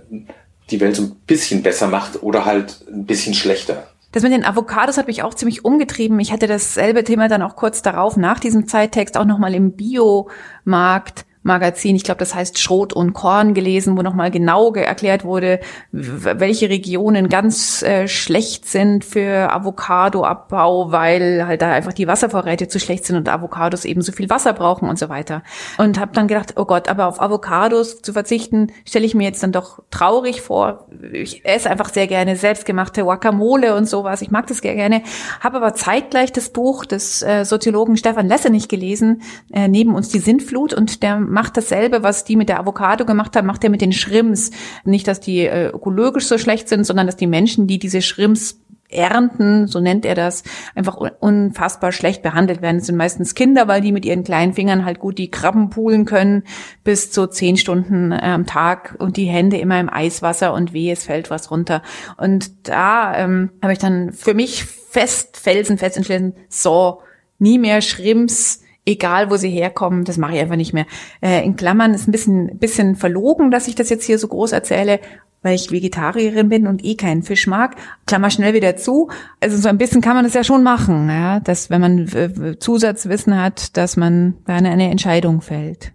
die 0.71 0.81
Welt 0.81 0.97
so 0.97 1.03
ein 1.03 1.17
bisschen 1.27 1.63
besser 1.63 1.89
macht 1.89 2.23
oder 2.23 2.45
halt 2.45 2.85
ein 2.93 3.05
bisschen 3.05 3.35
schlechter. 3.35 3.89
Das 4.13 4.23
mit 4.23 4.33
den 4.33 4.45
Avocados 4.45 4.97
hat 4.97 5.07
mich 5.07 5.23
auch 5.23 5.35
ziemlich 5.35 5.65
umgetrieben. 5.65 6.19
Ich 6.19 6.33
hatte 6.33 6.47
dasselbe 6.47 7.05
Thema 7.05 7.29
dann 7.29 7.43
auch 7.43 7.57
kurz 7.57 7.83
darauf 7.83 8.17
nach 8.17 8.41
diesem 8.41 8.67
Zeittext 8.67 9.19
auch 9.19 9.27
nochmal 9.27 9.55
im 9.55 9.73
Biomarkt 9.73 11.27
Magazin, 11.49 11.97
ich 11.97 12.05
glaube, 12.05 12.21
das 12.21 12.35
heißt 12.35 12.59
Schrot 12.61 12.93
und 12.93 13.13
Korn 13.13 13.55
gelesen, 13.55 13.97
wo 13.99 14.03
nochmal 14.03 14.31
genau 14.31 14.73
erklärt 14.73 15.25
wurde, 15.25 15.59
welche 15.91 16.69
Regionen 16.69 17.29
ganz 17.29 17.83
äh, 17.83 18.07
schlecht 18.07 18.69
sind 18.69 19.05
für 19.05 19.53
Avocadoabbau, 19.53 20.93
weil 20.93 21.47
halt 21.47 21.63
da 21.63 21.73
einfach 21.73 21.93
die 21.93 22.07
Wasservorräte 22.07 22.69
zu 22.69 22.79
schlecht 22.79 23.05
sind 23.05 23.17
und 23.17 23.29
Avocados 23.29 23.85
eben 23.85 24.03
so 24.03 24.13
viel 24.13 24.31
Wasser 24.31 24.53
brauchen 24.53 24.89
und 24.89 24.99
so 24.99 25.09
weiter. 25.09 25.43
Und 25.79 25.99
habe 25.99 26.13
dann 26.13 26.29
gedacht, 26.29 26.55
oh 26.57 26.65
Gott, 26.65 26.89
aber 26.89 27.07
auf 27.07 27.21
Avocados 27.21 28.03
zu 28.03 28.13
verzichten, 28.13 28.71
stelle 28.87 29.07
ich 29.07 29.15
mir 29.15 29.25
jetzt 29.25 29.43
dann 29.43 29.53
doch 29.53 29.83
traurig 29.91 30.43
vor. 30.43 30.87
Ich 31.13 31.45
esse 31.45 31.71
einfach 31.71 31.89
sehr 31.89 32.07
gerne 32.07 32.37
selbstgemachte 32.37 33.03
Guacamole 33.03 33.75
und 33.75 33.89
sowas. 33.89 34.23
Ich 34.23 34.31
mag 34.31 34.47
das 34.47 34.59
sehr 34.59 34.75
gerne. 34.75 35.03
Habe 35.41 35.57
aber 35.57 35.75
zeitgleich 35.75 36.33
das 36.33 36.51
Buch 36.51 36.85
des 36.85 37.23
äh, 37.23 37.45
Soziologen 37.45 37.97
Stefan 37.97 38.29
Lessenich 38.29 38.69
gelesen, 38.69 39.23
äh, 39.53 39.67
neben 39.67 39.95
uns 39.95 40.11
die 40.11 40.19
Sintflut 40.19 40.75
und 40.75 41.03
der 41.03 41.19
macht 41.39 41.57
dasselbe, 41.57 42.03
was 42.03 42.25
die 42.25 42.35
mit 42.35 42.49
der 42.49 42.59
Avocado 42.59 43.05
gemacht 43.05 43.37
haben, 43.37 43.47
macht 43.47 43.63
er 43.63 43.71
mit 43.71 43.81
den 43.81 43.93
Schrimps. 43.93 44.51
Nicht, 44.83 45.07
dass 45.07 45.21
die 45.21 45.47
äh, 45.47 45.69
ökologisch 45.69 46.27
so 46.27 46.37
schlecht 46.37 46.69
sind, 46.69 46.85
sondern 46.85 47.07
dass 47.07 47.15
die 47.15 47.29
Menschen, 47.29 47.69
die 47.69 47.79
diese 47.79 48.03
Schrimps 48.03 48.61
ernten, 48.89 49.69
so 49.69 49.79
nennt 49.79 50.05
er 50.05 50.17
das, 50.17 50.43
einfach 50.75 50.97
unfassbar 51.21 51.93
schlecht 51.93 52.23
behandelt 52.23 52.61
werden. 52.61 52.79
Das 52.79 52.87
sind 52.87 52.97
meistens 52.97 53.37
Kinder, 53.37 53.69
weil 53.69 53.83
die 53.83 53.93
mit 53.93 54.05
ihren 54.05 54.25
kleinen 54.25 54.53
Fingern 54.53 54.85
halt 54.85 54.99
gut 54.99 55.17
die 55.19 55.31
Krabben 55.31 55.71
poolen 55.71 56.07
können, 56.07 56.43
bis 56.83 57.13
zu 57.13 57.29
zehn 57.29 57.57
Stunden 57.57 58.11
äh, 58.11 58.17
am 58.17 58.45
Tag 58.45 58.97
und 58.99 59.17
die 59.17 59.27
Hände 59.27 59.59
immer 59.59 59.79
im 59.79 59.93
Eiswasser 59.93 60.53
und 60.55 60.73
weh, 60.73 60.91
es 60.91 61.05
fällt 61.05 61.31
was 61.31 61.53
runter. 61.53 61.83
Und 62.17 62.69
da 62.69 63.17
ähm, 63.17 63.51
habe 63.63 63.75
ich 63.75 63.79
dann 63.79 64.13
für 64.13 64.35
mich 64.35 64.65
fest, 64.65 65.37
felsenfest 65.37 65.99
entschlossen, 65.99 66.35
so, 66.49 67.03
nie 67.39 67.61
mehr 67.61 67.81
Schrimps, 67.81 68.65
egal 68.89 69.31
wo 69.31 69.37
sie 69.37 69.51
herkommen, 69.51 70.05
das 70.05 70.17
mache 70.17 70.35
ich 70.35 70.41
einfach 70.41 70.57
nicht 70.57 70.73
mehr. 70.73 70.87
Äh, 71.21 71.45
in 71.45 71.57
Klammern 71.57 71.95
ist 71.95 72.09
ein 72.09 72.13
bisschen, 72.13 72.59
bisschen 72.59 72.97
verlogen, 72.97 73.51
dass 73.51 73.69
ich 73.69 73.75
das 73.75 73.91
jetzt 73.91 74.05
hier 74.05 74.19
so 74.19 74.29
groß 74.29 74.53
erzähle, 74.53 75.01
weil 75.43 75.55
ich 75.55 75.71
Vegetarierin 75.71 76.49
bin 76.49 76.67
und 76.67 76.85
eh 76.85 76.97
keinen 76.97 77.23
Fisch 77.23 77.47
mag. 77.47 77.77
Klammer 78.07 78.31
schnell 78.31 78.55
wieder 78.55 78.77
zu. 78.77 79.09
Also 79.41 79.57
so 79.57 79.69
ein 79.69 79.79
bisschen 79.79 80.01
kann 80.01 80.17
man 80.17 80.25
das 80.25 80.35
ja 80.35 80.43
schon 80.43 80.63
machen, 80.63 81.09
ja, 81.09 81.41
dass 81.41 81.71
wenn 81.71 81.81
man 81.81 82.09
äh, 82.09 82.59
Zusatzwissen 82.59 83.41
hat, 83.41 83.77
dass 83.77 83.97
man 83.97 84.39
dann 84.47 84.67
eine 84.67 84.91
Entscheidung 84.91 85.41
fällt. 85.41 85.93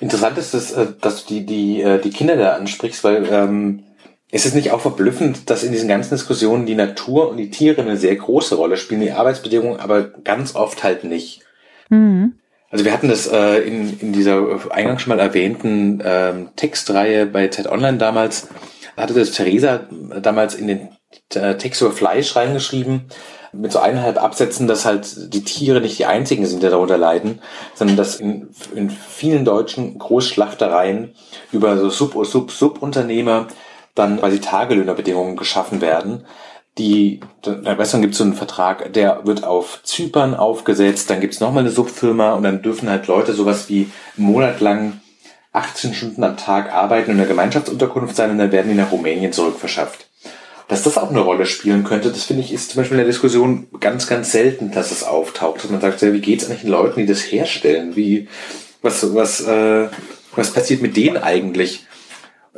Interessant 0.00 0.38
ist 0.38 0.54
es, 0.54 0.72
äh, 0.72 0.86
dass 1.00 1.26
du 1.26 1.34
die, 1.34 1.46
die, 1.46 1.82
äh, 1.82 2.00
die 2.00 2.10
Kinder 2.10 2.36
da 2.36 2.54
ansprichst, 2.54 3.04
weil 3.04 3.26
ähm, 3.30 3.82
ist 4.30 4.46
es 4.46 4.54
nicht 4.54 4.72
auch 4.72 4.80
verblüffend, 4.80 5.50
dass 5.50 5.62
in 5.62 5.72
diesen 5.72 5.88
ganzen 5.88 6.14
Diskussionen 6.14 6.66
die 6.66 6.74
Natur 6.74 7.30
und 7.30 7.36
die 7.36 7.50
Tiere 7.50 7.82
eine 7.82 7.96
sehr 7.96 8.16
große 8.16 8.54
Rolle 8.54 8.76
spielen, 8.76 9.00
die 9.00 9.12
Arbeitsbedingungen 9.12 9.78
aber 9.78 10.02
ganz 10.02 10.54
oft 10.54 10.82
halt 10.82 11.04
nicht. 11.04 11.45
Mhm. 11.88 12.34
Also 12.70 12.84
wir 12.84 12.92
hatten 12.92 13.08
das 13.08 13.26
äh, 13.28 13.58
in, 13.58 13.98
in 14.00 14.12
dieser 14.12 14.44
eingangs 14.70 15.02
schon 15.02 15.16
mal 15.16 15.22
erwähnten 15.22 16.02
ähm, 16.04 16.50
Textreihe 16.56 17.26
bei 17.26 17.48
Zeit 17.48 17.68
Online 17.68 17.96
damals, 17.98 18.48
hatte 18.96 19.14
das 19.14 19.32
Theresa 19.32 19.86
damals 20.20 20.54
in 20.54 20.66
den 20.66 20.88
äh, 21.34 21.54
Text 21.56 21.80
über 21.80 21.92
Fleisch 21.92 22.34
reingeschrieben, 22.34 23.06
mit 23.52 23.72
so 23.72 23.78
eineinhalb 23.78 24.22
Absätzen, 24.22 24.66
dass 24.66 24.84
halt 24.84 25.32
die 25.32 25.44
Tiere 25.44 25.80
nicht 25.80 25.98
die 25.98 26.06
einzigen 26.06 26.44
sind, 26.46 26.62
die 26.62 26.68
darunter 26.68 26.98
leiden, 26.98 27.40
sondern 27.74 27.96
dass 27.96 28.16
in, 28.16 28.48
in 28.74 28.90
vielen 28.90 29.44
deutschen 29.44 29.98
Großschlachtereien 29.98 31.14
über 31.52 31.76
so 31.78 31.88
Sub-Sub-Subunternehmer 31.88 33.48
dann 33.94 34.18
quasi 34.18 34.40
Tagelöhnerbedingungen 34.40 35.36
geschaffen 35.36 35.80
werden, 35.80 36.26
die, 36.78 37.20
am 37.44 37.76
besten 37.76 38.02
gibt 38.02 38.12
es 38.12 38.18
so 38.18 38.24
einen 38.24 38.34
Vertrag, 38.34 38.92
der 38.92 39.22
wird 39.24 39.44
auf 39.44 39.80
Zypern 39.82 40.34
aufgesetzt, 40.34 41.08
dann 41.08 41.20
gibt 41.20 41.34
es 41.34 41.40
nochmal 41.40 41.62
eine 41.62 41.70
Subfirma 41.70 42.34
und 42.34 42.42
dann 42.42 42.60
dürfen 42.62 42.90
halt 42.90 43.06
Leute 43.06 43.32
sowas 43.32 43.68
wie 43.68 43.88
einen 44.16 44.26
Monat 44.26 44.60
lang 44.60 45.00
18 45.52 45.94
Stunden 45.94 46.22
am 46.22 46.36
Tag 46.36 46.72
arbeiten 46.72 47.12
in 47.12 47.16
einer 47.18 47.26
Gemeinschaftsunterkunft 47.26 48.14
sein 48.14 48.30
und 48.30 48.38
dann 48.38 48.52
werden 48.52 48.68
die 48.68 48.76
nach 48.76 48.92
Rumänien 48.92 49.32
zurückverschafft. 49.32 50.06
dass 50.68 50.82
das 50.82 50.98
auch 50.98 51.10
eine 51.10 51.20
Rolle 51.20 51.46
spielen 51.46 51.84
könnte, 51.84 52.10
das 52.10 52.24
finde 52.24 52.42
ich, 52.42 52.52
ist 52.52 52.72
zum 52.72 52.80
Beispiel 52.80 52.96
in 52.96 53.04
der 53.04 53.12
Diskussion 53.12 53.68
ganz, 53.78 54.08
ganz 54.08 54.32
selten, 54.32 54.72
dass 54.72 54.90
es 54.90 55.04
auftaucht. 55.04 55.62
Dass 55.62 55.70
man 55.70 55.80
sagt, 55.80 56.02
ja, 56.02 56.12
wie 56.12 56.20
geht 56.20 56.42
es 56.42 56.48
eigentlich 56.48 56.62
den 56.62 56.70
Leuten, 56.70 56.98
die 56.98 57.06
das 57.06 57.20
herstellen? 57.20 57.94
Wie, 57.94 58.26
was, 58.82 59.14
was, 59.14 59.40
äh, 59.42 59.88
was 60.34 60.52
passiert 60.52 60.82
mit 60.82 60.96
denen 60.96 61.18
eigentlich? 61.18 61.86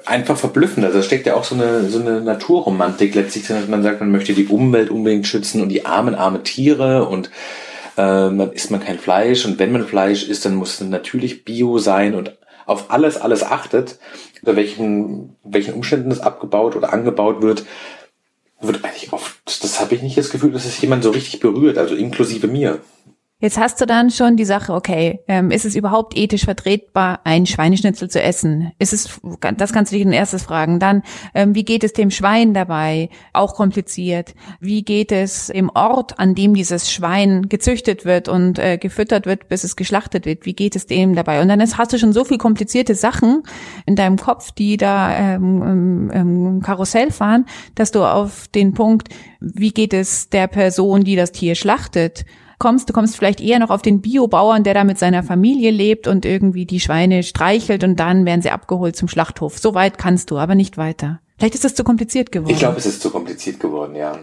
Einfach 0.05 0.37
verblüffend. 0.37 0.85
Also 0.85 0.99
da 0.99 1.05
steckt 1.05 1.27
ja 1.27 1.35
auch 1.35 1.45
so 1.45 1.55
eine, 1.55 1.89
so 1.89 2.01
eine 2.01 2.21
Naturromantik 2.21 3.15
letztlich, 3.15 3.47
dass 3.47 3.69
man 3.69 3.83
sagt, 3.83 4.01
man 4.01 4.11
möchte 4.11 4.33
die 4.33 4.47
Umwelt 4.47 4.91
unbedingt 4.91 5.27
schützen 5.27 5.63
und 5.63 5.69
die 5.69 5.87
armen, 5.87 6.15
arme 6.15 6.43
Tiere 6.43 7.09
und 7.09 7.29
äh, 7.97 8.03
dann 8.03 8.53
isst 8.53 8.71
man 8.71 8.81
kein 8.81 8.99
Fleisch 8.99 9.45
und 9.45 9.59
wenn 9.59 9.73
man 9.73 9.87
Fleisch 9.87 10.29
isst, 10.29 10.45
dann 10.45 10.55
muss 10.55 10.81
es 10.81 10.89
natürlich 10.89 11.45
Bio 11.45 11.79
sein 11.79 12.15
und 12.15 12.37
auf 12.67 12.91
alles, 12.91 13.17
alles 13.17 13.43
achtet, 13.43 13.99
unter 14.43 14.55
welchen, 14.57 15.37
welchen 15.43 15.75
Umständen 15.75 16.11
es 16.11 16.21
abgebaut 16.21 16.77
oder 16.77 16.93
angebaut 16.93 17.41
wird, 17.43 17.65
wird 18.61 18.85
eigentlich 18.85 19.13
oft, 19.13 19.37
das 19.47 19.81
habe 19.81 19.95
ich 19.95 20.03
nicht 20.03 20.19
das 20.19 20.31
Gefühl, 20.31 20.53
dass 20.53 20.65
es 20.65 20.81
jemand 20.81 21.03
so 21.03 21.11
richtig 21.11 21.41
berührt, 21.41 21.79
also 21.79 21.95
inklusive 21.95 22.47
mir. 22.47 22.81
Jetzt 23.41 23.57
hast 23.57 23.81
du 23.81 23.87
dann 23.87 24.11
schon 24.11 24.37
die 24.37 24.45
Sache, 24.45 24.75
okay, 24.75 25.21
ähm, 25.29 25.53
ist 25.53 25.65
es 25.65 25.77
überhaupt 25.77 26.19
ethisch 26.19 26.45
vertretbar, 26.45 27.21
ein 27.23 27.47
Schweineschnitzel 27.47 28.11
zu 28.11 28.21
essen? 28.21 28.73
Ist 28.81 28.93
es, 28.93 29.21
das 29.57 29.73
kannst 29.73 29.93
du 29.93 29.97
dich 29.97 30.05
als 30.05 30.17
erstes 30.17 30.43
fragen. 30.43 30.81
Dann, 30.81 31.05
ähm, 31.35 31.55
wie 31.55 31.65
geht 31.65 31.85
es 31.85 31.93
dem 31.93 32.11
Schwein 32.11 32.53
dabei? 32.53 33.11
Auch 33.33 33.55
kompliziert. 33.55 34.35
Wie 34.59 34.83
geht 34.83 35.13
es 35.13 35.51
im 35.51 35.71
Ort, 35.73 36.19
an 36.19 36.35
dem 36.35 36.53
dieses 36.53 36.91
Schwein 36.91 37.49
gezüchtet 37.49 38.05
wird 38.05 38.27
und 38.27 38.59
äh, 38.59 38.77
gefüttert 38.77 39.27
wird, 39.27 39.49
bis 39.49 39.63
es 39.63 39.77
geschlachtet 39.77 40.27
wird? 40.27 40.45
Wie 40.45 40.55
geht 40.55 40.75
es 40.75 40.87
dem 40.87 41.15
dabei? 41.15 41.41
Und 41.41 41.47
dann 41.47 41.61
ist, 41.61 41.79
hast 41.79 41.93
du 41.93 41.99
schon 42.01 42.13
so 42.13 42.25
viel 42.25 42.39
komplizierte 42.39 42.97
Sachen 42.97 43.45
in 43.87 43.95
deinem 43.95 44.17
Kopf, 44.17 44.51
die 44.51 44.79
da 44.79 45.17
ähm, 45.17 46.11
ähm, 46.13 46.61
Karussell 46.65 47.13
fahren, 47.13 47.47
dass 47.77 47.93
du 47.93 48.03
auf 48.03 48.49
den 48.49 48.75
Punkt, 48.75 49.11
wie 49.39 49.71
geht 49.71 49.95
es 49.95 50.29
der 50.29 50.49
Person, 50.49 51.05
die 51.05 51.15
das 51.15 51.31
Tier 51.31 51.55
schlachtet, 51.55 52.25
kommst. 52.59 52.89
Du 52.89 52.93
kommst 52.93 53.17
vielleicht 53.17 53.41
eher 53.41 53.59
noch 53.59 53.71
auf 53.71 53.83
den 53.83 54.01
Biobauern, 54.01 54.65
der 54.65 54.75
da 54.75 54.85
mit 54.85 54.99
seiner 54.99 55.23
Familie 55.23 55.71
lebt 55.71 56.07
und 56.07 56.25
irgendwie 56.25 56.67
die 56.67 56.81
Schweine 56.81 57.23
streichelt 57.23 57.85
und 57.85 57.97
dann 57.97 58.27
werden 58.27 58.43
sie 58.43 58.51
abgeholt 58.51 58.97
zum 58.97 59.09
Schlachthof. 59.09 59.59
So 59.59 59.75
weit 59.75 59.99
kannst 59.99 60.31
du, 60.31 60.39
aber 60.39 60.55
nicht 60.55 60.77
weiter. 60.77 61.21
Vielleicht 61.39 61.55
ist 61.55 61.65
das 61.65 61.75
zu 61.75 61.85
kompliziert 61.85 62.33
geworden. 62.33 62.53
Ich 62.53 62.59
glaube, 62.59 62.79
es 62.79 62.87
ist 62.87 63.01
zu 63.01 63.11
kompliziert 63.11 63.61
geworden, 63.61 63.95
ja. 63.95 64.19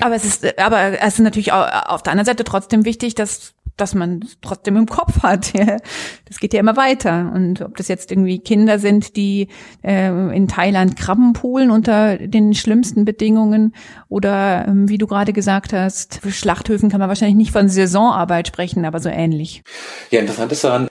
Aber 0.00 0.16
es 0.16 0.24
ist, 0.24 0.58
aber 0.58 1.00
es 1.00 1.14
ist 1.14 1.20
natürlich 1.20 1.52
auch 1.52 1.66
auf 1.86 2.02
der 2.02 2.12
anderen 2.12 2.26
Seite 2.26 2.42
trotzdem 2.42 2.84
wichtig, 2.84 3.14
dass 3.14 3.54
dass 3.76 3.94
man 3.94 4.24
trotzdem 4.40 4.76
im 4.76 4.86
Kopf 4.86 5.22
hat. 5.22 5.52
Ja. 5.64 5.76
Das 6.24 6.40
geht 6.40 6.52
ja 6.52 6.60
immer 6.60 6.76
weiter. 6.76 7.30
Und 7.32 7.60
ob 7.60 7.76
das 7.76 7.86
jetzt 7.88 8.10
irgendwie 8.10 8.40
Kinder 8.40 8.78
sind, 8.78 9.16
die 9.16 9.48
äh, 9.82 10.08
in 10.34 10.48
Thailand 10.48 10.96
Krabben 10.96 11.32
poolen 11.32 11.70
unter 11.70 12.18
den 12.18 12.54
schlimmsten 12.54 13.04
Bedingungen 13.04 13.74
oder 14.08 14.66
ähm, 14.66 14.88
wie 14.88 14.98
du 14.98 15.06
gerade 15.06 15.32
gesagt 15.32 15.72
hast, 15.72 16.20
für 16.22 16.32
Schlachthöfen 16.32 16.90
kann 16.90 16.98
man 16.98 17.08
wahrscheinlich 17.08 17.36
nicht 17.36 17.52
von 17.52 17.68
Saisonarbeit 17.68 18.48
sprechen, 18.48 18.84
aber 18.84 18.98
so 18.98 19.08
ähnlich. 19.08 19.62
Ja, 20.10 20.20
interessant 20.20 20.50
ist 20.50 20.64
daran, 20.64 20.88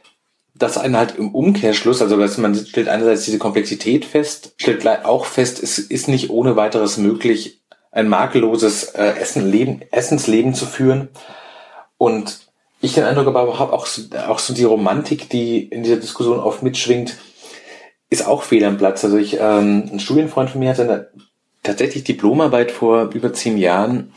dass 0.55 0.77
einen 0.77 0.95
halt 0.95 1.17
im 1.17 1.33
Umkehrschluss, 1.33 2.01
also 2.01 2.17
dass 2.17 2.37
man 2.37 2.55
stellt 2.55 2.87
einerseits 2.87 3.25
diese 3.25 3.39
Komplexität 3.39 4.05
fest, 4.05 4.53
stellt 4.57 4.87
auch 5.05 5.25
fest, 5.25 5.61
es 5.61 5.79
ist 5.79 6.07
nicht 6.07 6.29
ohne 6.29 6.55
weiteres 6.55 6.97
möglich, 6.97 7.63
ein 7.91 8.07
makelloses 8.07 8.85
äh, 8.95 9.13
Essen, 9.19 9.49
Leben, 9.49 9.81
Essensleben 9.91 10.53
zu 10.53 10.65
führen. 10.65 11.09
Und 11.97 12.52
ich 12.83 12.93
den 12.93 13.05
Eindruck 13.05 13.27
aber 13.27 13.59
habe 13.59 13.71
auch, 13.71 13.85
so, 13.85 14.01
auch 14.27 14.39
so 14.39 14.53
die 14.53 14.65
Romantik, 14.65 15.29
die 15.29 15.63
in 15.63 15.83
dieser 15.83 15.95
Diskussion 15.95 16.39
oft 16.39 16.63
mitschwingt, 16.63 17.17
ist 18.09 18.27
auch 18.27 18.43
fehl 18.43 18.65
am 18.65 18.77
Platz. 18.77 19.03
Also 19.05 19.17
ich, 19.17 19.37
ähm, 19.39 19.89
ein 19.91 19.99
Studienfreund 20.01 20.49
von 20.49 20.59
mir 20.59 20.69
hat 20.69 20.79
eine 20.81 21.09
tatsächlich 21.63 22.03
Diplomarbeit 22.03 22.71
vor 22.71 23.09
über 23.13 23.31
zehn 23.31 23.57
Jahren 23.57 24.11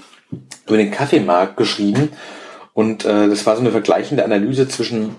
über 0.67 0.77
den 0.77 0.91
Kaffeemarkt 0.91 1.57
geschrieben 1.57 2.11
und 2.75 3.05
äh, 3.05 3.29
das 3.29 3.47
war 3.47 3.55
so 3.55 3.61
eine 3.61 3.71
vergleichende 3.71 4.25
Analyse 4.25 4.67
zwischen 4.67 5.15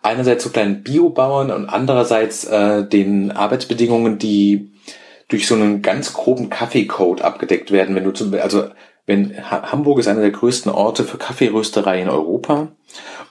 einerseits 0.00 0.42
so 0.42 0.50
kleinen 0.50 0.82
Biobauern 0.82 1.50
und 1.50 1.68
andererseits 1.68 2.44
äh, 2.44 2.88
den 2.88 3.32
Arbeitsbedingungen, 3.32 4.18
die 4.18 4.72
durch 5.28 5.46
so 5.46 5.54
einen 5.54 5.82
ganz 5.82 6.14
groben 6.14 6.48
Kaffeecode 6.48 7.20
abgedeckt 7.20 7.70
werden. 7.70 7.94
Wenn 7.94 8.04
du 8.04 8.12
zum, 8.12 8.32
also 8.32 8.68
wenn 9.08 9.50
Hamburg 9.50 9.98
ist 9.98 10.06
einer 10.06 10.20
der 10.20 10.30
größten 10.30 10.70
Orte 10.70 11.02
für 11.02 11.16
Kaffeerösterei 11.16 12.02
in 12.02 12.10
Europa 12.10 12.68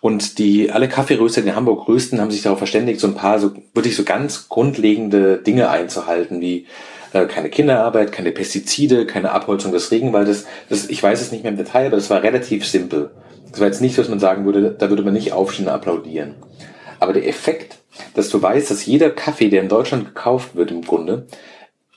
und 0.01 0.39
die 0.39 0.71
alle 0.71 0.89
Kaffeeröster, 0.89 1.41
die 1.41 1.49
in 1.49 1.55
Hamburg 1.55 1.87
rösten, 1.87 2.19
haben 2.19 2.31
sich 2.31 2.41
darauf 2.41 2.57
verständigt, 2.57 2.99
so 2.99 3.05
ein 3.05 3.13
paar 3.13 3.37
so 3.37 3.51
wirklich 3.75 3.95
so 3.95 4.03
ganz 4.03 4.49
grundlegende 4.49 5.37
Dinge 5.37 5.69
einzuhalten, 5.69 6.41
wie 6.41 6.65
äh, 7.13 7.27
keine 7.27 7.51
Kinderarbeit, 7.51 8.11
keine 8.11 8.31
Pestizide, 8.31 9.05
keine 9.05 9.31
Abholzung 9.31 9.71
des 9.71 9.91
Regenwaldes. 9.91 10.47
Das, 10.67 10.89
ich 10.89 11.03
weiß 11.03 11.21
es 11.21 11.31
nicht 11.31 11.43
mehr 11.43 11.51
im 11.51 11.59
Detail, 11.59 11.85
aber 11.85 11.97
das 11.97 12.09
war 12.09 12.23
relativ 12.23 12.65
simpel. 12.65 13.11
Das 13.51 13.59
war 13.59 13.67
jetzt 13.67 13.81
nicht, 13.81 13.95
dass 13.99 14.09
man 14.09 14.19
sagen 14.19 14.45
würde, 14.45 14.75
da 14.75 14.89
würde 14.89 15.03
man 15.03 15.13
nicht 15.13 15.31
aufstehen 15.31 15.67
und 15.67 15.73
applaudieren. 15.73 16.33
Aber 16.99 17.13
der 17.13 17.27
Effekt, 17.27 17.77
dass 18.15 18.29
du 18.29 18.41
weißt, 18.41 18.71
dass 18.71 18.87
jeder 18.87 19.11
Kaffee, 19.11 19.49
der 19.49 19.61
in 19.61 19.69
Deutschland 19.69 20.05
gekauft 20.05 20.55
wird 20.55 20.71
im 20.71 20.81
Grunde, 20.81 21.27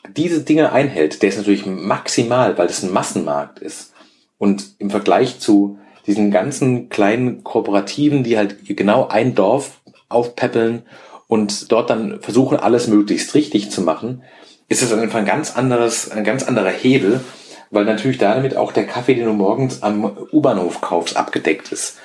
diese 0.09 0.43
Dinge 0.43 0.73
einhält, 0.73 1.23
der 1.23 1.29
ist 1.29 1.39
natürlich 1.39 1.67
maximal, 1.67 2.57
weil 2.59 2.67
das 2.67 2.83
ein 2.83 2.93
Massenmarkt 2.93 3.59
ist. 3.59 3.93
Und 4.39 4.75
im 4.79 4.91
Vergleich 4.91 5.39
zu 5.39 5.79
diesen 6.07 6.31
ganzen 6.31 6.89
kleinen 6.89 7.45
Kooperativen, 7.45 8.25
die 8.25 8.37
halt 8.37 8.57
genau 8.67 9.09
ein 9.09 9.35
Dorf 9.35 9.81
aufpäppeln 10.09 10.83
und 11.29 11.71
dort 11.71 11.91
dann 11.91 12.21
versuchen, 12.21 12.59
alles 12.59 12.89
möglichst 12.89 13.35
richtig 13.35 13.71
zu 13.71 13.83
machen, 13.83 14.23
ist 14.69 14.83
es 14.83 14.93
einfach 14.93 15.19
ein 15.19 15.27
ganz 15.27 15.57
anderes, 15.57 16.11
ein 16.11 16.25
ganz 16.25 16.43
anderer 16.43 16.71
Hebel, 16.71 17.21
weil 17.71 17.85
natürlich 17.85 18.19
damit 18.19 18.57
auch 18.57 18.73
der 18.73 18.87
Kaffee, 18.87 19.15
den 19.15 19.27
du 19.27 19.33
morgens 19.33 19.83
am 19.83 20.05
U-Bahnhof 20.33 20.81
kaufst, 20.81 21.17
abgedeckt 21.17 21.71
ist. 21.71 21.99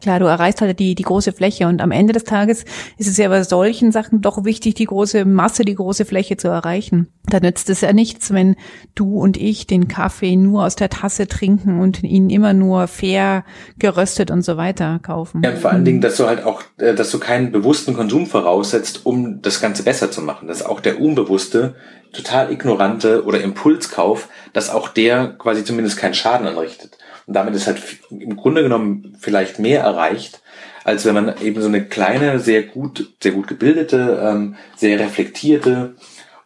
Klar, 0.00 0.18
du 0.18 0.26
erreichst 0.26 0.60
halt 0.60 0.78
die, 0.78 0.94
die 0.94 1.02
große 1.02 1.32
Fläche 1.32 1.68
und 1.68 1.82
am 1.82 1.90
Ende 1.90 2.12
des 2.12 2.24
Tages 2.24 2.64
ist 2.96 3.08
es 3.08 3.16
ja 3.16 3.28
bei 3.28 3.42
solchen 3.42 3.92
Sachen 3.92 4.20
doch 4.20 4.44
wichtig, 4.44 4.74
die 4.74 4.86
große 4.86 5.24
Masse, 5.24 5.64
die 5.64 5.74
große 5.74 6.04
Fläche 6.04 6.36
zu 6.36 6.48
erreichen. 6.48 7.08
Da 7.26 7.40
nützt 7.40 7.68
es 7.70 7.82
ja 7.82 7.92
nichts, 7.92 8.32
wenn 8.32 8.56
du 8.94 9.18
und 9.20 9.36
ich 9.36 9.66
den 9.66 9.88
Kaffee 9.88 10.36
nur 10.36 10.64
aus 10.64 10.76
der 10.76 10.88
Tasse 10.88 11.28
trinken 11.28 11.80
und 11.80 12.02
ihn 12.02 12.30
immer 12.30 12.54
nur 12.54 12.86
fair 12.88 13.44
geröstet 13.78 14.30
und 14.30 14.42
so 14.42 14.56
weiter 14.56 15.00
kaufen. 15.02 15.42
Ja, 15.44 15.50
und 15.50 15.58
vor 15.58 15.70
allen 15.70 15.84
Dingen, 15.84 16.00
dass 16.00 16.16
du 16.16 16.26
halt 16.26 16.44
auch, 16.44 16.62
äh, 16.78 16.94
dass 16.94 17.10
du 17.10 17.18
keinen 17.18 17.52
bewussten 17.52 17.94
Konsum 17.94 18.26
voraussetzt, 18.26 19.04
um 19.04 19.42
das 19.42 19.60
Ganze 19.60 19.82
besser 19.82 20.10
zu 20.10 20.22
machen. 20.22 20.48
Dass 20.48 20.64
auch 20.64 20.80
der 20.80 21.00
unbewusste, 21.00 21.74
total 22.12 22.52
ignorante 22.52 23.24
oder 23.24 23.40
Impulskauf, 23.40 24.28
dass 24.52 24.70
auch 24.70 24.88
der 24.88 25.34
quasi 25.38 25.64
zumindest 25.64 25.96
keinen 25.96 26.14
Schaden 26.14 26.46
anrichtet. 26.46 26.98
Und 27.26 27.34
damit 27.34 27.54
ist 27.54 27.66
halt 27.66 27.80
im 28.10 28.36
Grunde 28.36 28.62
genommen 28.62 29.16
vielleicht 29.20 29.58
mehr 29.58 29.82
erreicht, 29.82 30.40
als 30.84 31.04
wenn 31.04 31.14
man 31.14 31.34
eben 31.42 31.60
so 31.60 31.68
eine 31.68 31.84
kleine, 31.84 32.40
sehr 32.40 32.62
gut, 32.62 33.12
sehr 33.22 33.32
gut 33.32 33.46
gebildete, 33.46 34.20
ähm, 34.24 34.56
sehr 34.76 34.98
reflektierte 34.98 35.94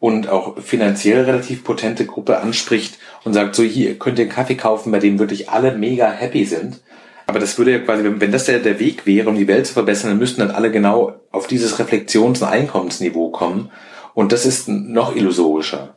und 0.00 0.28
auch 0.28 0.58
finanziell 0.60 1.24
relativ 1.24 1.64
potente 1.64 2.04
Gruppe 2.04 2.38
anspricht 2.40 2.98
und 3.24 3.32
sagt, 3.32 3.54
so 3.54 3.62
hier 3.62 3.98
könnt 3.98 4.18
ihr 4.18 4.24
einen 4.24 4.32
Kaffee 4.32 4.56
kaufen, 4.56 4.92
bei 4.92 4.98
dem 4.98 5.18
wirklich 5.18 5.48
alle 5.48 5.76
mega 5.76 6.10
happy 6.10 6.44
sind. 6.44 6.80
Aber 7.26 7.38
das 7.38 7.56
würde 7.56 7.72
ja 7.72 7.78
quasi, 7.78 8.04
wenn, 8.04 8.32
das 8.32 8.44
der, 8.44 8.58
der 8.58 8.78
Weg 8.80 9.06
wäre, 9.06 9.30
um 9.30 9.36
die 9.36 9.48
Welt 9.48 9.66
zu 9.66 9.72
verbessern, 9.72 10.10
dann 10.10 10.18
müssten 10.18 10.40
dann 10.40 10.50
alle 10.50 10.70
genau 10.70 11.14
auf 11.30 11.46
dieses 11.46 11.78
Reflexions- 11.78 12.42
und 12.42 12.48
Einkommensniveau 12.48 13.30
kommen. 13.30 13.70
Und 14.14 14.32
das 14.32 14.46
ist 14.46 14.68
noch 14.68 15.14
illusorischer. 15.14 15.96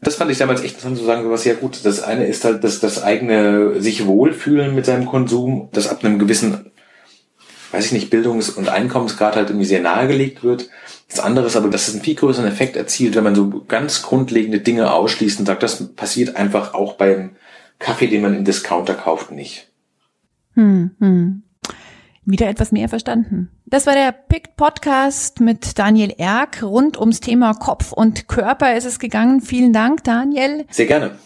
Das 0.00 0.16
fand 0.16 0.30
ich 0.30 0.38
damals 0.38 0.60
echt 0.60 0.74
interessant 0.74 0.98
zu 0.98 1.04
sagen, 1.04 1.30
was 1.30 1.44
ja 1.44 1.54
gut. 1.54 1.84
Das 1.84 2.02
eine 2.02 2.26
ist 2.26 2.44
halt 2.44 2.62
das, 2.62 2.80
das 2.80 3.02
eigene 3.02 3.80
sich 3.80 4.06
wohlfühlen 4.06 4.74
mit 4.74 4.84
seinem 4.84 5.06
Konsum, 5.06 5.70
das 5.72 5.88
ab 5.88 6.04
einem 6.04 6.18
gewissen, 6.18 6.70
weiß 7.72 7.86
ich 7.86 7.92
nicht, 7.92 8.10
Bildungs- 8.10 8.50
und 8.50 8.68
Einkommensgrad 8.68 9.36
halt 9.36 9.48
irgendwie 9.48 9.66
sehr 9.66 9.80
nahegelegt 9.80 10.44
wird. 10.44 10.68
Das 11.08 11.20
andere 11.20 11.46
ist 11.46 11.56
aber, 11.56 11.70
dass 11.70 11.88
es 11.88 11.94
einen 11.94 12.04
viel 12.04 12.16
größeren 12.16 12.46
Effekt 12.46 12.76
erzielt, 12.76 13.14
wenn 13.14 13.24
man 13.24 13.34
so 13.34 13.64
ganz 13.66 14.02
grundlegende 14.02 14.60
Dinge 14.60 14.92
ausschließt 14.92 15.40
und 15.40 15.46
sagt, 15.46 15.62
das 15.62 15.94
passiert 15.94 16.36
einfach 16.36 16.74
auch 16.74 16.94
beim 16.94 17.36
Kaffee, 17.78 18.08
den 18.08 18.22
man 18.22 18.34
im 18.34 18.44
Discounter 18.44 18.94
kauft, 18.94 19.30
nicht. 19.30 19.70
Hm, 20.54 20.90
hm 20.98 21.44
wieder 22.24 22.48
etwas 22.48 22.72
mehr 22.72 22.88
verstanden. 22.88 23.50
Das 23.74 23.88
war 23.88 23.94
der 23.94 24.12
PICT 24.12 24.54
Podcast 24.56 25.40
mit 25.40 25.80
Daniel 25.80 26.14
Erck. 26.16 26.62
Rund 26.62 26.96
ums 26.96 27.18
Thema 27.18 27.54
Kopf 27.54 27.90
und 27.90 28.28
Körper 28.28 28.76
ist 28.76 28.84
es 28.84 29.00
gegangen. 29.00 29.40
Vielen 29.40 29.72
Dank, 29.72 30.04
Daniel. 30.04 30.64
Sehr 30.70 30.86
gerne. 30.86 31.18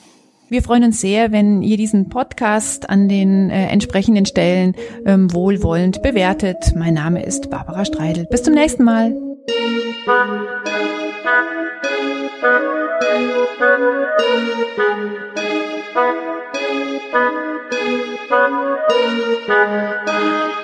Wir 0.49 0.63
freuen 0.63 0.85
uns 0.85 0.99
sehr, 0.99 1.31
wenn 1.31 1.61
ihr 1.61 1.77
diesen 1.77 2.09
Podcast 2.09 2.89
an 2.89 3.07
den 3.07 3.51
äh, 3.51 3.67
entsprechenden 3.67 4.25
Stellen 4.25 4.75
ähm, 5.05 5.31
wohlwollend 5.35 6.01
bewertet. 6.01 6.73
Mein 6.75 6.95
Name 6.95 7.23
ist 7.23 7.51
Barbara 7.51 7.85
Streidel. 7.85 8.25
Bis 8.31 8.43
zum 8.45 8.55
nächsten 8.55 8.83
Mal. 8.83 9.15